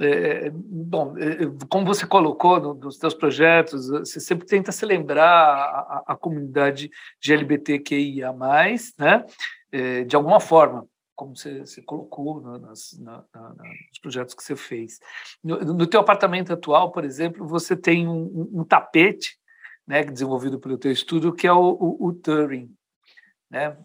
[0.00, 1.36] é, bom, é,
[1.68, 6.90] como você colocou no, nos seus projetos, você sempre tenta se lembrar a, a comunidade
[7.20, 8.32] de LGBTQIA+,
[8.98, 9.24] né?
[9.72, 10.86] É, de alguma forma,
[11.20, 14.98] como você, você colocou nas, na, na, nos projetos que você fez.
[15.44, 19.36] No, no teu apartamento atual, por exemplo, você tem um, um tapete
[19.86, 22.74] né, desenvolvido pelo teu estudo, que é o, o, o Turing,
[23.50, 23.76] né?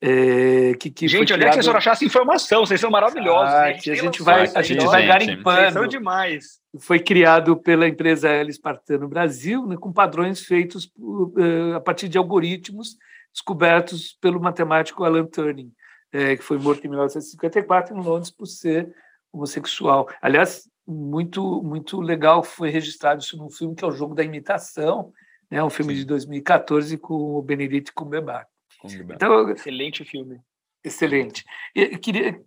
[0.00, 1.48] É, que, que gente, onde criado...
[1.48, 2.64] é que vocês foram achar essa informação?
[2.64, 3.52] Vocês são maravilhosos.
[3.52, 3.90] Ah, gente.
[3.90, 5.60] A gente vai, a gente vai garimpando.
[5.60, 6.60] Vocês são demais.
[6.78, 12.16] Foi criado pela empresa L Espartano Brasil, né, com padrões feitos uh, a partir de
[12.16, 12.96] algoritmos
[13.34, 15.72] descobertos pelo matemático Alan Turing,
[16.12, 18.94] é, que foi morto em 1954 em Londres por ser
[19.32, 20.08] homossexual.
[20.22, 25.12] Aliás, muito muito legal foi registrado isso num filme que é o Jogo da Imitação,
[25.50, 26.00] né, um filme Sim.
[26.00, 28.48] de 2014 com o Benedict Cumberbatch.
[28.84, 30.40] Então, excelente filme.
[30.84, 31.44] Excelente.
[31.74, 32.40] Eu queria,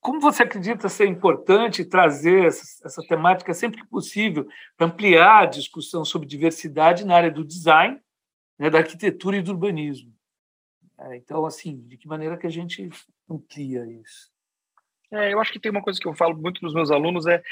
[0.00, 5.46] como você acredita ser importante trazer essa, essa temática sempre que possível para ampliar a
[5.46, 8.00] discussão sobre diversidade na área do design,
[8.58, 10.12] né, da arquitetura e do urbanismo?
[11.04, 12.88] É, então, assim, de que maneira que a gente
[13.28, 14.30] amplia isso?
[15.10, 17.26] É, eu acho que tem uma coisa que eu falo muito para os meus alunos
[17.26, 17.42] é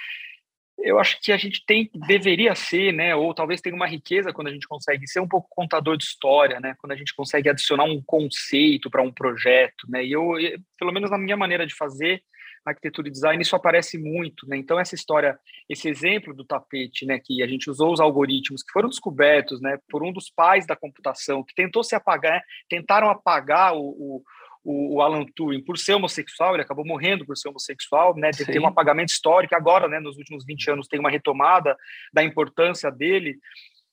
[0.82, 4.48] eu acho que a gente tem, deveria ser, né, ou talvez tenha uma riqueza quando
[4.48, 7.84] a gente consegue ser um pouco contador de história, né, quando a gente consegue adicionar
[7.84, 10.32] um conceito para um projeto, né, e eu,
[10.78, 12.22] pelo menos na minha maneira de fazer
[12.66, 15.38] arquitetura e design, isso aparece muito, né, então essa história,
[15.68, 19.78] esse exemplo do tapete, né, que a gente usou os algoritmos que foram descobertos, né,
[19.88, 24.22] por um dos pais da computação, que tentou se apagar, tentaram apagar o, o
[24.62, 28.30] o, o, Alan Turing, por ser homossexual, ele acabou morrendo por ser homossexual, né?
[28.30, 31.74] Teve um apagamento histórico, agora, né, nos últimos 20 anos, tem uma retomada
[32.12, 33.38] da importância dele.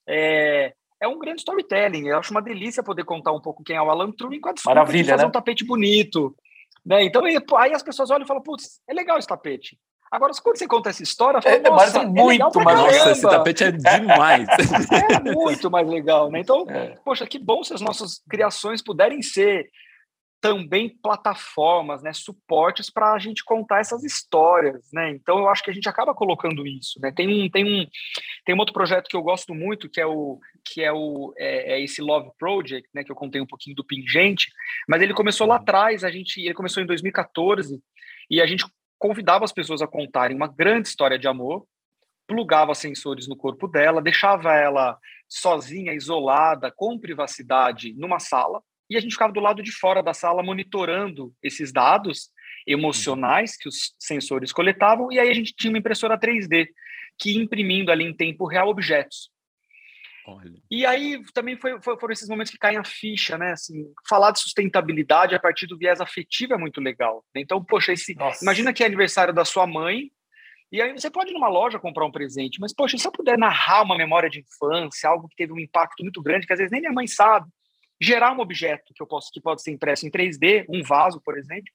[0.05, 2.07] É, é um grande storytelling.
[2.07, 4.53] Eu acho uma delícia poder contar um pouco quem é o Alan Turing com a
[4.53, 5.29] desculpa Maravilha, de fazer né?
[5.29, 6.35] um tapete bonito.
[6.87, 7.03] Né?
[7.03, 7.21] Então,
[7.57, 9.77] aí as pessoas olham e falam, putz, é legal esse tapete.
[10.09, 12.79] Agora, quando você conta essa história, fala, é, mas é muito mais.
[12.79, 14.47] Nossa, esse tapete é demais.
[15.27, 16.39] é muito mais legal, né?
[16.39, 16.95] Então, é.
[17.03, 19.69] poxa, que bom se as nossas criações puderem ser
[20.39, 25.09] também plataformas, né, suportes para a gente contar essas histórias, né?
[25.11, 27.11] Então eu acho que a gente acaba colocando isso, né?
[27.11, 27.87] Tem um tem um
[28.45, 31.73] tem um outro projeto que eu gosto muito que é o que é o é,
[31.73, 33.03] é esse Love Project, né?
[33.03, 34.51] Que eu contei um pouquinho do Pingente,
[34.87, 35.61] mas ele começou lá uhum.
[35.61, 37.81] atrás, a gente ele começou em 2014
[38.29, 38.65] e a gente
[38.99, 41.65] convidava as pessoas a contarem uma grande história de amor,
[42.27, 48.99] plugava sensores no corpo dela, deixava ela sozinha, isolada, com privacidade, numa sala e a
[48.99, 52.29] gente ficava do lado de fora da sala monitorando esses dados
[52.65, 56.67] emocionais que os sensores coletavam, e aí a gente tinha uma impressora 3D
[57.17, 59.29] que imprimindo ali em tempo real objetos.
[60.27, 60.51] Olha.
[60.69, 63.53] E aí também foi, foi, foram esses momentos que caem a ficha, né?
[63.53, 67.23] Assim, falar de sustentabilidade a partir do viés afetivo é muito legal.
[67.33, 70.11] Então, poxa, esse, imagina que é aniversário da sua mãe,
[70.69, 73.37] e aí você pode ir numa loja comprar um presente, mas, poxa, se eu puder
[73.37, 76.71] narrar uma memória de infância, algo que teve um impacto muito grande, que às vezes
[76.71, 77.49] nem minha mãe sabe,
[77.99, 81.37] gerar um objeto que eu posso que pode ser impresso em 3D, um vaso, por
[81.37, 81.71] exemplo.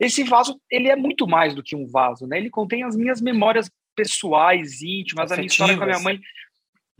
[0.00, 2.38] Esse vaso, ele é muito mais do que um vaso, né?
[2.38, 5.32] Ele contém as minhas memórias pessoais, íntimas, Afetivas.
[5.32, 6.20] a minha história com a minha mãe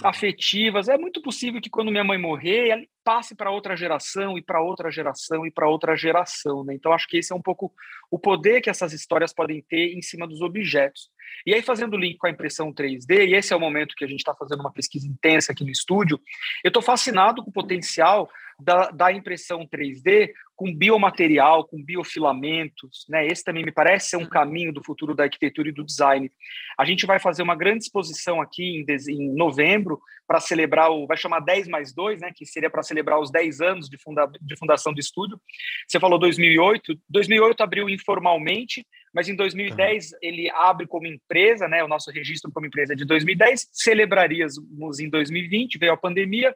[0.02, 0.88] afetivas.
[0.88, 4.62] É muito possível que quando minha mãe morrer, ela passe para outra geração e para
[4.62, 6.74] outra geração e para outra geração, né?
[6.74, 7.72] Então acho que esse é um pouco
[8.10, 11.10] o poder que essas histórias podem ter em cima dos objetos.
[11.46, 14.04] E aí fazendo o link com a impressão 3D, e esse é o momento que
[14.04, 16.20] a gente está fazendo uma pesquisa intensa aqui no estúdio,
[16.62, 23.24] eu estou fascinado com o potencial da, da impressão 3D com biomaterial, com biofilamentos, né?
[23.28, 26.28] Esse também me parece ser um caminho do futuro da arquitetura e do design.
[26.76, 31.16] A gente vai fazer uma grande exposição aqui em, em novembro para celebrar o, vai
[31.16, 32.32] chamar 10 mais 2, né?
[32.34, 35.40] Que seria para celebrar os 10 anos de, funda, de fundação do estúdio.
[35.86, 40.18] Você falou 2008, 2008 abriu informalmente, mas em 2010 uhum.
[40.22, 41.82] ele abre como empresa, né?
[41.82, 46.54] O nosso registro como empresa é de 2010, celebraríamos em 2020, veio a pandemia,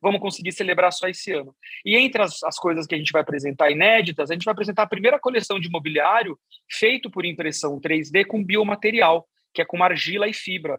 [0.00, 1.54] vamos conseguir celebrar só esse ano.
[1.84, 4.82] E entre as, as coisas que a gente vai apresentar inéditas, a gente vai apresentar
[4.82, 6.38] a primeira coleção de mobiliário
[6.70, 10.78] feito por impressão 3D com biomaterial, que é com argila e fibra.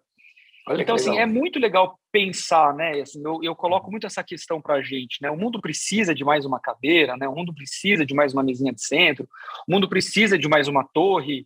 [0.68, 3.02] Olha então, assim, é muito legal pensar, né?
[3.02, 5.30] Assim, eu, eu coloco muito essa questão para a gente, né?
[5.30, 7.28] O mundo precisa de mais uma cadeira, né?
[7.28, 9.30] O mundo precisa de mais uma mesinha de centro,
[9.68, 11.46] o mundo precisa de mais uma torre.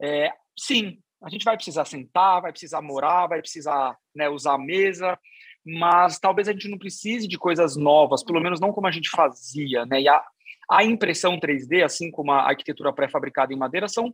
[0.00, 4.58] É, sim, a gente vai precisar sentar, vai precisar morar, vai precisar né, usar a
[4.58, 5.16] mesa,
[5.64, 9.08] mas talvez a gente não precise de coisas novas, pelo menos não como a gente
[9.08, 10.00] fazia, né?
[10.00, 10.20] E a,
[10.68, 14.12] a impressão 3D, assim como a arquitetura pré-fabricada em madeira, são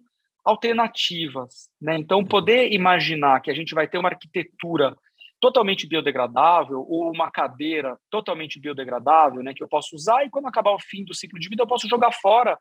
[0.49, 1.99] alternativas, né?
[1.99, 4.97] Então, poder imaginar que a gente vai ter uma arquitetura
[5.39, 10.73] totalmente biodegradável ou uma cadeira totalmente biodegradável, né, que eu posso usar e quando acabar
[10.73, 12.59] o fim do ciclo de vida eu posso jogar fora,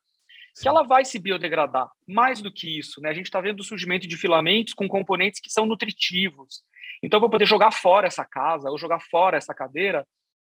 [0.53, 0.63] Sim.
[0.63, 1.89] que ela vai se biodegradar.
[2.05, 5.39] Mais do que isso, né, a gente está vendo o surgimento de filamentos com componentes
[5.39, 6.61] que são nutritivos.
[7.01, 10.05] Então, eu vou poder jogar fora essa casa ou jogar fora essa cadeira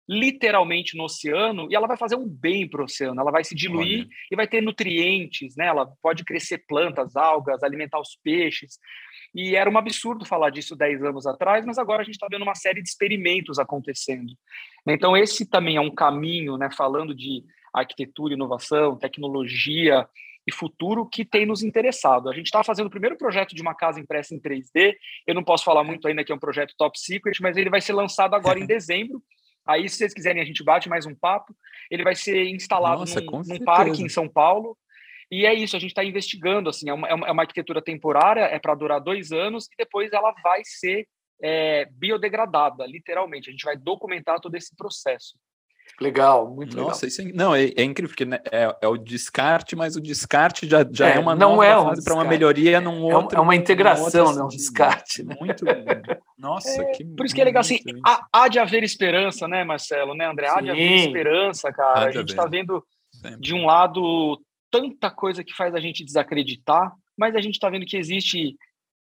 [0.10, 3.56] literalmente no oceano e ela vai fazer um bem para o oceano, ela vai se
[3.56, 4.10] diluir Olha.
[4.32, 5.68] e vai ter nutrientes, né?
[5.68, 8.78] Ela pode crescer plantas, algas, alimentar os peixes.
[9.34, 12.43] E era um absurdo falar disso 10 anos atrás, mas agora a gente está vendo
[12.43, 14.34] uma série de experimentos acontecendo.
[14.86, 17.43] Então, esse também é um caminho, né, falando de
[17.74, 20.06] arquitetura, inovação, tecnologia
[20.45, 22.30] e futuro que tem nos interessado.
[22.30, 24.95] A gente está fazendo o primeiro projeto de uma casa impressa em 3D.
[25.26, 27.80] Eu não posso falar muito ainda que é um projeto top secret, mas ele vai
[27.80, 29.22] ser lançado agora em dezembro.
[29.66, 31.55] Aí, se vocês quiserem, a gente bate mais um papo.
[31.89, 34.78] Ele vai ser instalado Nossa, num, num parque em São Paulo.
[35.32, 38.59] E é isso, a gente está investigando, assim, é uma, é uma, arquitetura temporária, é
[38.59, 41.07] para durar dois anos e depois ela vai ser
[41.41, 43.49] é, biodegradada, literalmente.
[43.49, 45.39] A gente vai documentar todo esse processo.
[46.00, 47.08] Legal, muito Nossa, legal.
[47.08, 50.68] Isso é, não, é, é incrível, porque né, é, é, o descarte, mas o descarte
[50.68, 53.38] já, já é, é uma não é um para uma melhoria num é outro.
[53.38, 55.24] É uma integração, não um descarte.
[55.24, 55.36] Né?
[55.39, 55.64] Muito
[56.38, 60.16] Nossa, que Por isso que é legal, assim, há, há, de haver esperança, né, Marcelo,
[60.16, 60.48] né, André?
[60.48, 60.64] Há Sim.
[60.64, 62.08] de haver esperança, cara.
[62.08, 63.39] a gente está vendo, Sempre.
[63.39, 67.86] de um lado, tanta coisa que faz a gente desacreditar, mas a gente está vendo
[67.86, 68.56] que existe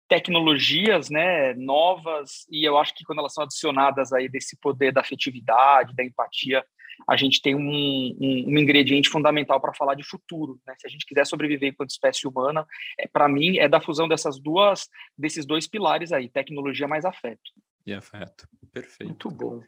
[0.08, 5.02] tecnologias né, novas e eu acho que quando elas são adicionadas aí desse poder da
[5.02, 6.64] afetividade, da empatia,
[7.08, 10.60] a gente tem um, um, um ingrediente fundamental para falar de futuro.
[10.66, 10.74] Né?
[10.80, 12.66] Se a gente quiser sobreviver enquanto espécie humana,
[12.98, 17.52] é, para mim é da fusão dessas duas, desses dois pilares aí, tecnologia mais afeto.
[17.86, 19.10] E afeto, perfeito.
[19.10, 19.62] Muito bom.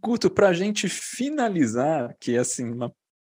[0.00, 2.92] Guto, para a gente finalizar, que é assim uma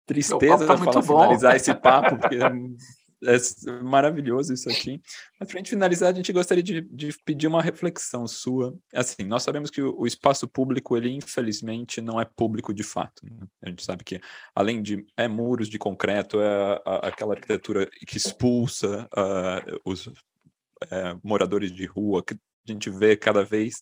[0.05, 2.37] tristeza tá falar, finalizar esse papo, porque
[3.25, 5.01] é, maravilhoso isso aqui.
[5.39, 8.75] Mas para a gente finalizar, a gente gostaria de, de, pedir uma reflexão sua.
[8.93, 13.25] Assim, nós sabemos que o, o, espaço público, ele infelizmente não é público de fato.
[13.25, 13.47] Né?
[13.61, 14.19] A gente sabe que,
[14.55, 20.09] além de é muros de concreto, é a, aquela arquitetura que expulsa uh, os
[20.91, 23.81] é, moradores de rua, que a gente vê cada vez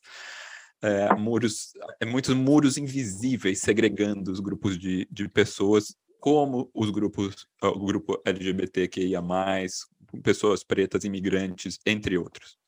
[0.81, 7.47] é, muros, é, muitos muros invisíveis segregando os grupos de, de pessoas como os grupos,
[7.61, 9.21] o grupo LGBTQIA+,
[10.21, 12.59] pessoas pretas, imigrantes, entre outros.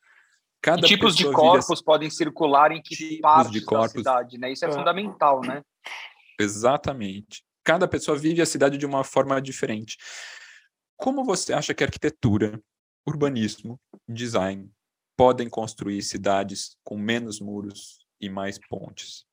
[0.60, 4.52] Cada tipos de corpos podem circular em que partes de corpos, da cidade, né?
[4.52, 5.62] Isso é, é fundamental, né?
[6.40, 7.44] Exatamente.
[7.64, 9.98] Cada pessoa vive a cidade de uma forma diferente.
[10.98, 12.60] Como você acha que arquitetura,
[13.06, 13.80] urbanismo,
[14.10, 14.72] design
[15.16, 19.26] podem construir cidades com menos muros e mais pontes?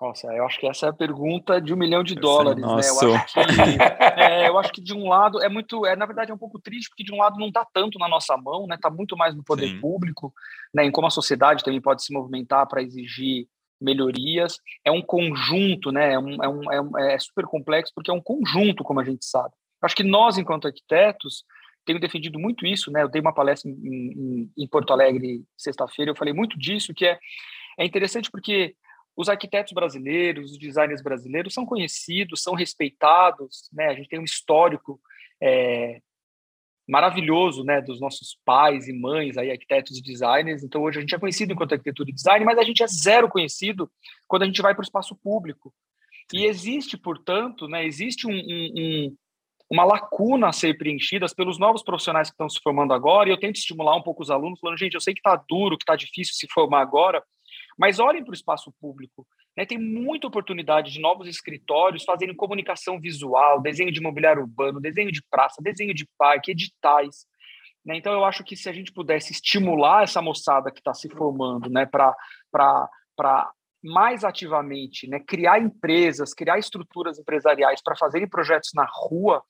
[0.00, 2.68] Nossa, eu acho que essa é a pergunta de um milhão de dólares, né?
[2.68, 3.40] Eu acho, que,
[4.20, 6.60] é, eu acho que de um lado é muito, é na verdade é um pouco
[6.60, 8.74] triste porque de um lado não está tanto na nossa mão, né?
[8.74, 9.80] Está muito mais no poder Sim.
[9.80, 10.32] público,
[10.74, 10.84] né?
[10.84, 13.46] Em como a sociedade também pode se movimentar para exigir
[13.80, 14.58] melhorias.
[14.84, 16.14] É um conjunto, né?
[16.14, 19.04] É, um, é, um, é, um, é super complexo porque é um conjunto, como a
[19.04, 19.54] gente sabe.
[19.80, 21.44] Eu acho que nós, enquanto arquitetos,
[21.84, 23.02] temos defendido muito isso, né?
[23.02, 27.06] Eu dei uma palestra em, em, em Porto Alegre sexta-feira, eu falei muito disso, que
[27.06, 27.18] é,
[27.78, 28.74] é interessante porque
[29.16, 33.86] os arquitetos brasileiros, os designers brasileiros são conhecidos, são respeitados, né?
[33.86, 35.00] A gente tem um histórico
[35.40, 36.00] é,
[36.86, 40.62] maravilhoso, né, dos nossos pais e mães aí arquitetos e designers.
[40.62, 43.28] Então hoje a gente é conhecido enquanto arquitetura e design, mas a gente é zero
[43.28, 43.90] conhecido
[44.28, 45.72] quando a gente vai para o espaço público.
[46.32, 49.16] E existe, portanto, né, existe um, um, um,
[49.70, 53.28] uma lacuna a ser preenchida pelos novos profissionais que estão se formando agora.
[53.28, 55.76] E eu tento estimular um pouco os alunos, falando, gente, eu sei que está duro,
[55.76, 57.22] que está difícil se formar agora,
[57.78, 59.26] mas olhem para o espaço público.
[59.56, 59.64] Né?
[59.64, 65.22] Tem muita oportunidade de novos escritórios fazendo comunicação visual, desenho de imobiliário urbano, desenho de
[65.30, 67.26] praça, desenho de parque, editais.
[67.84, 67.96] Né?
[67.96, 71.68] Então, eu acho que se a gente pudesse estimular essa moçada que está se formando
[71.70, 72.14] né, para
[73.82, 79.42] mais ativamente né, criar empresas, criar estruturas empresariais para fazerem projetos na rua,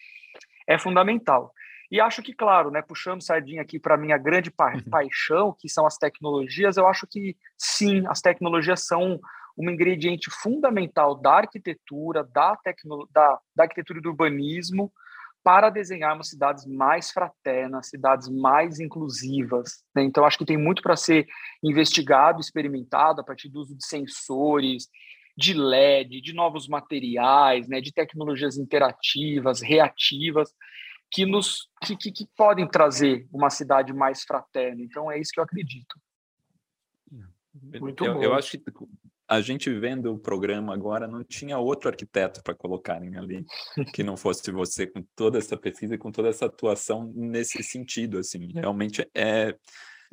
[0.66, 1.52] é fundamental.
[1.90, 4.82] E acho que, claro, né, puxando sardinha aqui para minha grande pa uhum.
[4.90, 9.20] paixão, que são as tecnologias, eu acho que sim, as tecnologias são
[9.56, 14.92] um ingrediente fundamental da arquitetura, da, tecno da, da arquitetura e do urbanismo,
[15.44, 19.84] para desenharmos cidades mais fraternas, cidades mais inclusivas.
[19.94, 20.02] Né?
[20.02, 21.26] Então, acho que tem muito para ser
[21.62, 24.88] investigado, experimentado a partir do uso de sensores,
[25.36, 27.80] de LED, de novos materiais, né?
[27.82, 30.50] de tecnologias interativas, reativas,
[31.14, 34.82] que nos que, que, que podem trazer uma cidade mais fraterna.
[34.82, 35.94] Então é isso que eu acredito.
[37.80, 38.22] Muito eu, bom.
[38.22, 38.64] Eu acho que
[39.28, 43.46] a gente vendo o programa agora não tinha outro arquiteto para colocarem ali
[43.94, 48.18] que não fosse você com toda essa pesquisa e com toda essa atuação nesse sentido
[48.18, 49.56] assim realmente é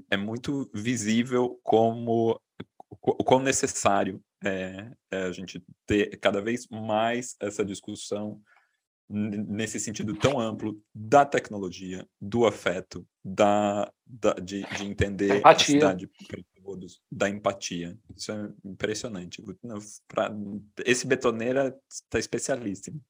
[0.09, 2.39] é muito visível como
[2.89, 8.41] o quão necessário é, é, a gente ter cada vez mais essa discussão
[9.11, 15.51] nesse sentido tão amplo da tecnologia, do afeto, da, da de, de, entender empatia.
[15.51, 17.97] a cidade para todos, da empatia.
[18.15, 19.43] Isso é impressionante.
[20.85, 23.01] Esse betoneira está especialíssimo.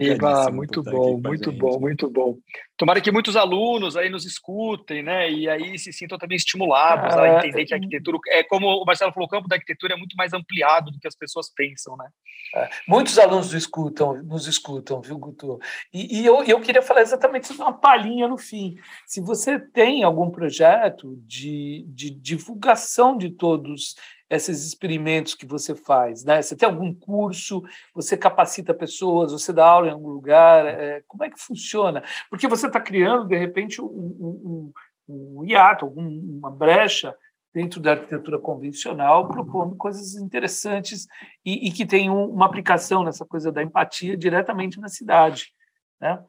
[0.00, 2.38] Eva, muito bom, muito bom, muito bom.
[2.76, 5.30] Tomara que muitos alunos aí nos escutem, né?
[5.30, 8.84] E aí se sintam também estimulados a é, entender que a arquitetura é como o
[8.84, 11.96] Marcelo falou, o campo da arquitetura é muito mais ampliado do que as pessoas pensam,
[11.96, 12.08] né?
[12.56, 15.58] É, muitos alunos nos escutam, nos escutam, viu, Guto?
[15.92, 18.76] E, e eu, eu queria falar exatamente uma palhinha no fim.
[19.06, 23.94] Se você tem algum projeto de, de divulgação de todos
[24.28, 26.24] esses experimentos que você faz?
[26.24, 26.42] Né?
[26.42, 27.62] Você tem algum curso?
[27.94, 29.32] Você capacita pessoas?
[29.32, 30.66] Você dá aula em algum lugar?
[30.66, 32.02] É, como é que funciona?
[32.28, 34.72] Porque você está criando, de repente, um, um,
[35.08, 37.14] um hiato, uma brecha
[37.54, 41.06] dentro da arquitetura convencional, propondo coisas interessantes
[41.42, 45.54] e, e que tem uma aplicação nessa coisa da empatia diretamente na cidade.
[45.98, 46.22] Né?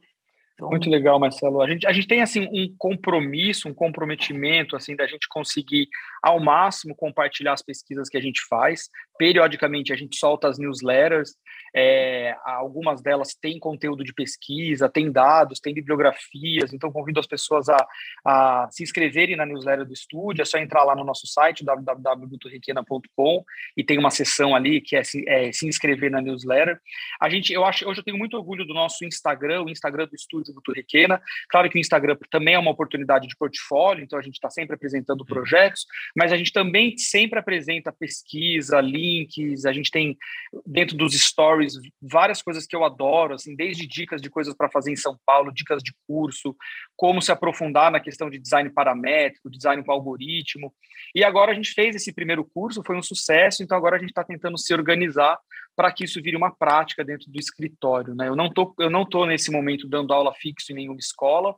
[0.53, 0.69] Então...
[0.69, 1.61] Muito legal, Marcelo.
[1.61, 5.87] A gente, a gente tem assim um compromisso, um comprometimento assim da gente conseguir
[6.28, 8.89] ao máximo compartilhar as pesquisas que a gente faz.
[9.17, 11.36] Periodicamente a gente solta as newsletters.
[11.75, 16.73] É, algumas delas têm conteúdo de pesquisa, têm dados, têm bibliografias.
[16.73, 17.78] Então convido as pessoas a,
[18.25, 20.41] a se inscreverem na newsletter do estúdio.
[20.41, 23.43] É só entrar lá no nosso site www.requena.com
[23.75, 26.80] e tem uma seção ali que é se, é se inscrever na newsletter.
[27.19, 30.15] A gente, eu acho, hoje eu tenho muito orgulho do nosso Instagram, o Instagram do
[30.15, 31.21] estúdio do Turriquena.
[31.49, 34.75] Claro que o Instagram também é uma oportunidade de portfólio, então a gente está sempre
[34.75, 35.25] apresentando uhum.
[35.25, 35.86] projetos,
[36.18, 40.18] mas a gente também sempre apresenta pesquisa, links, a gente tem
[40.65, 44.91] dentro dos stories várias coisas que eu adoro, assim, desde dicas de coisas para fazer
[44.91, 46.55] em São Paulo, dicas de curso,
[46.95, 50.74] como se aprofundar na questão de design paramétrico, design com algoritmo.
[51.13, 54.09] E agora a gente fez esse primeiro curso, foi um sucesso, então agora a gente
[54.09, 55.38] está tentando se organizar
[55.76, 58.15] para que isso vire uma prática dentro do escritório.
[58.15, 58.28] Né?
[58.28, 61.55] Eu não tô, eu não tô nesse momento dando aula fixo em nenhuma escola.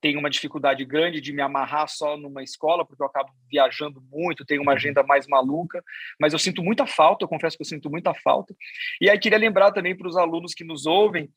[0.00, 4.44] Tenho uma dificuldade grande de me amarrar só numa escola, porque eu acabo viajando muito,
[4.44, 5.82] tenho uma agenda mais maluca,
[6.20, 8.54] mas eu sinto muita falta, eu confesso que eu sinto muita falta.
[9.00, 11.30] E aí queria lembrar também para os alunos que nos ouvem,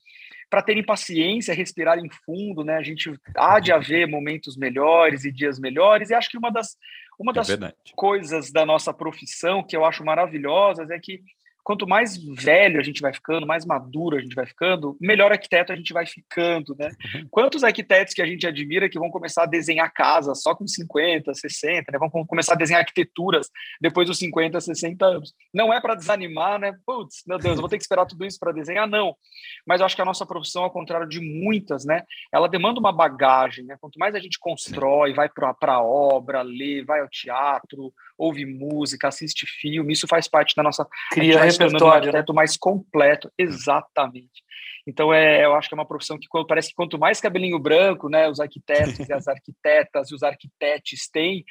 [0.50, 2.76] para terem paciência, respirarem fundo, né?
[2.76, 6.76] A gente há de haver momentos melhores e dias melhores, e acho que uma das,
[7.20, 11.22] uma é das é coisas da nossa profissão que eu acho maravilhosas é que
[11.70, 15.72] quanto mais velho a gente vai ficando, mais maduro a gente vai ficando, melhor arquiteto
[15.72, 16.90] a gente vai ficando, né?
[17.14, 17.28] Uhum.
[17.30, 21.32] Quantos arquitetos que a gente admira que vão começar a desenhar casas só com 50,
[21.32, 22.00] 60, né?
[22.00, 25.36] Vão começar a desenhar arquiteturas depois dos 50, 60 anos.
[25.54, 26.74] Não é para desanimar, né?
[26.88, 29.16] Putz, meu Deus, vou ter que esperar tudo isso para desenhar, não.
[29.64, 32.02] Mas eu acho que a nossa profissão, ao contrário de muitas, né?
[32.34, 33.78] Ela demanda uma bagagem, né?
[33.80, 39.08] Quanto mais a gente constrói, vai para a obra, lê, vai ao teatro, ouve música,
[39.08, 42.36] assiste filme, isso faz parte da nossa cria repertório, um arquiteto né?
[42.36, 44.44] mais completo, exatamente.
[44.86, 48.10] Então é, eu acho que é uma profissão que parece que quanto mais cabelinho branco,
[48.10, 51.46] né, os arquitetos e as arquitetas e os arquitetes têm,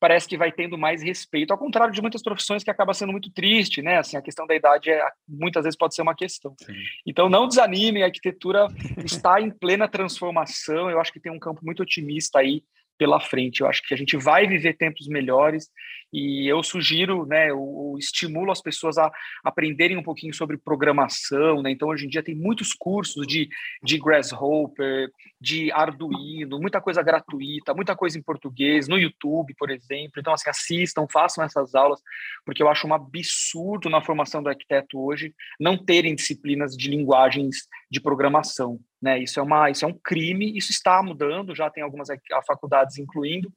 [0.00, 3.30] parece que vai tendo mais respeito, ao contrário de muitas profissões que acaba sendo muito
[3.30, 3.98] triste, né?
[3.98, 6.54] Assim, a questão da idade é, muitas vezes pode ser uma questão.
[6.64, 6.72] Sim.
[7.06, 8.66] Então não desanimem, a arquitetura
[9.04, 12.62] está em plena transformação, eu acho que tem um campo muito otimista aí
[13.00, 13.62] pela frente.
[13.62, 15.70] Eu acho que a gente vai viver tempos melhores
[16.12, 19.10] e eu sugiro, né, eu, estimulo as pessoas a
[19.42, 21.70] aprenderem um pouquinho sobre programação, né?
[21.70, 23.48] Então hoje em dia tem muitos cursos de,
[23.82, 25.08] de Grasshopper,
[25.40, 30.18] de Arduino, muita coisa gratuita, muita coisa em português, no YouTube, por exemplo.
[30.18, 32.02] Então assim, assistam, façam essas aulas,
[32.44, 37.66] porque eu acho um absurdo na formação do arquiteto hoje não terem disciplinas de linguagens
[37.90, 38.78] de programação.
[39.00, 39.18] Né?
[39.18, 40.56] Isso é uma, isso é um crime.
[40.56, 41.54] Isso está mudando.
[41.54, 42.08] Já tem algumas
[42.46, 43.52] faculdades incluindo.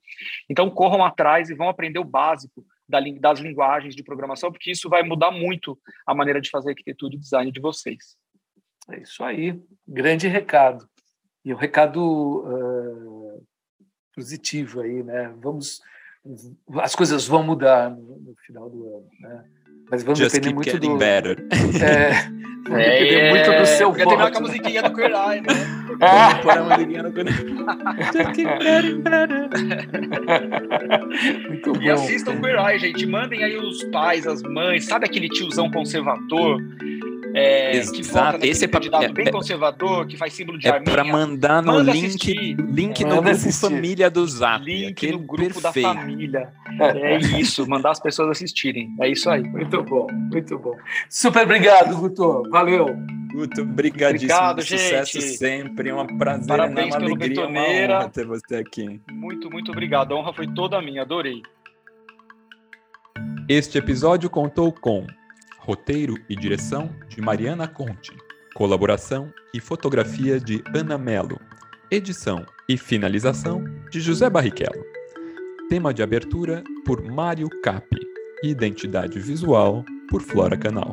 [0.49, 5.03] Então corram atrás e vão aprender o básico das linguagens de programação, porque isso vai
[5.03, 8.17] mudar muito a maneira de fazer arquitetura e design de vocês.
[8.91, 10.87] É isso aí, grande recado.
[11.45, 13.47] E um recado uh,
[14.13, 15.33] positivo aí, né?
[15.37, 15.81] Vamos,
[16.81, 19.45] as coisas vão mudar no, no final do ano, né?
[19.93, 20.97] Mas vamos Just depender muito do.
[20.97, 21.37] Better.
[21.79, 22.13] É,
[22.67, 23.99] vai é, depender muito do seu voto.
[23.99, 25.53] terminar com a musiquinha do Queer Eye, né?
[25.99, 26.33] É.
[26.41, 27.27] Pôr a musiquinha no Queer
[31.47, 31.79] Muito bom.
[31.79, 33.05] E assistam Queer Eye, gente.
[33.05, 34.85] Mandem aí os pais, as mães.
[34.85, 36.59] Sabe aquele tiozão conservador?
[37.33, 38.45] É, Exato.
[38.45, 41.73] Esse é candidato é, bem é, conservador, que faz símbolo de é para mandar no
[41.73, 43.59] Manda link, link no grupo assistir.
[43.59, 44.63] família do Zap.
[44.63, 45.87] Link no grupo perfeito.
[45.87, 46.53] da família.
[46.79, 48.93] É isso, mandar as pessoas assistirem.
[49.01, 49.43] É isso aí.
[49.43, 50.75] Muito bom, muito bom.
[51.09, 52.43] Super obrigado, Guto.
[52.51, 52.85] Valeu.
[53.33, 54.31] Guto, obrigadíssimo.
[54.31, 55.37] Obrigado, Sucesso gente.
[55.37, 55.89] sempre.
[55.89, 57.93] É um prazer, Parabéns uma pelo alegria, Betoneira.
[57.93, 59.01] uma honra ter você aqui.
[59.11, 60.13] Muito, muito obrigado.
[60.13, 61.01] A honra foi toda minha.
[61.01, 61.41] Adorei.
[63.49, 65.07] Este episódio contou com
[65.63, 68.11] roteiro e direção de Mariana Conte,
[68.53, 71.39] colaboração e fotografia de Ana Melo,
[71.89, 74.83] edição e finalização de José Barrichello.
[75.69, 77.97] Tema de abertura por Mário Capi,
[78.43, 80.91] identidade visual por Flora Canal.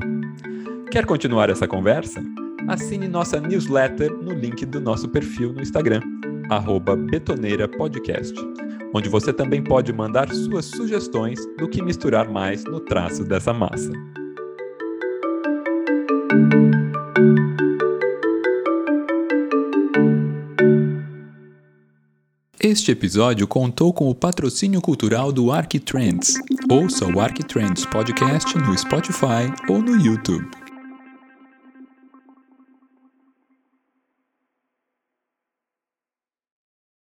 [0.93, 2.23] Quer continuar essa conversa?
[2.69, 6.01] Assine nossa newsletter no link do nosso perfil no Instagram,
[7.11, 8.35] betoneirapodcast,
[8.95, 13.91] onde você também pode mandar suas sugestões do que misturar mais no traço dessa massa.
[22.63, 26.35] Este episódio contou com o patrocínio cultural do Arquitrends.
[26.71, 30.47] Ouça o Arquitrends Podcast no Spotify ou no YouTube.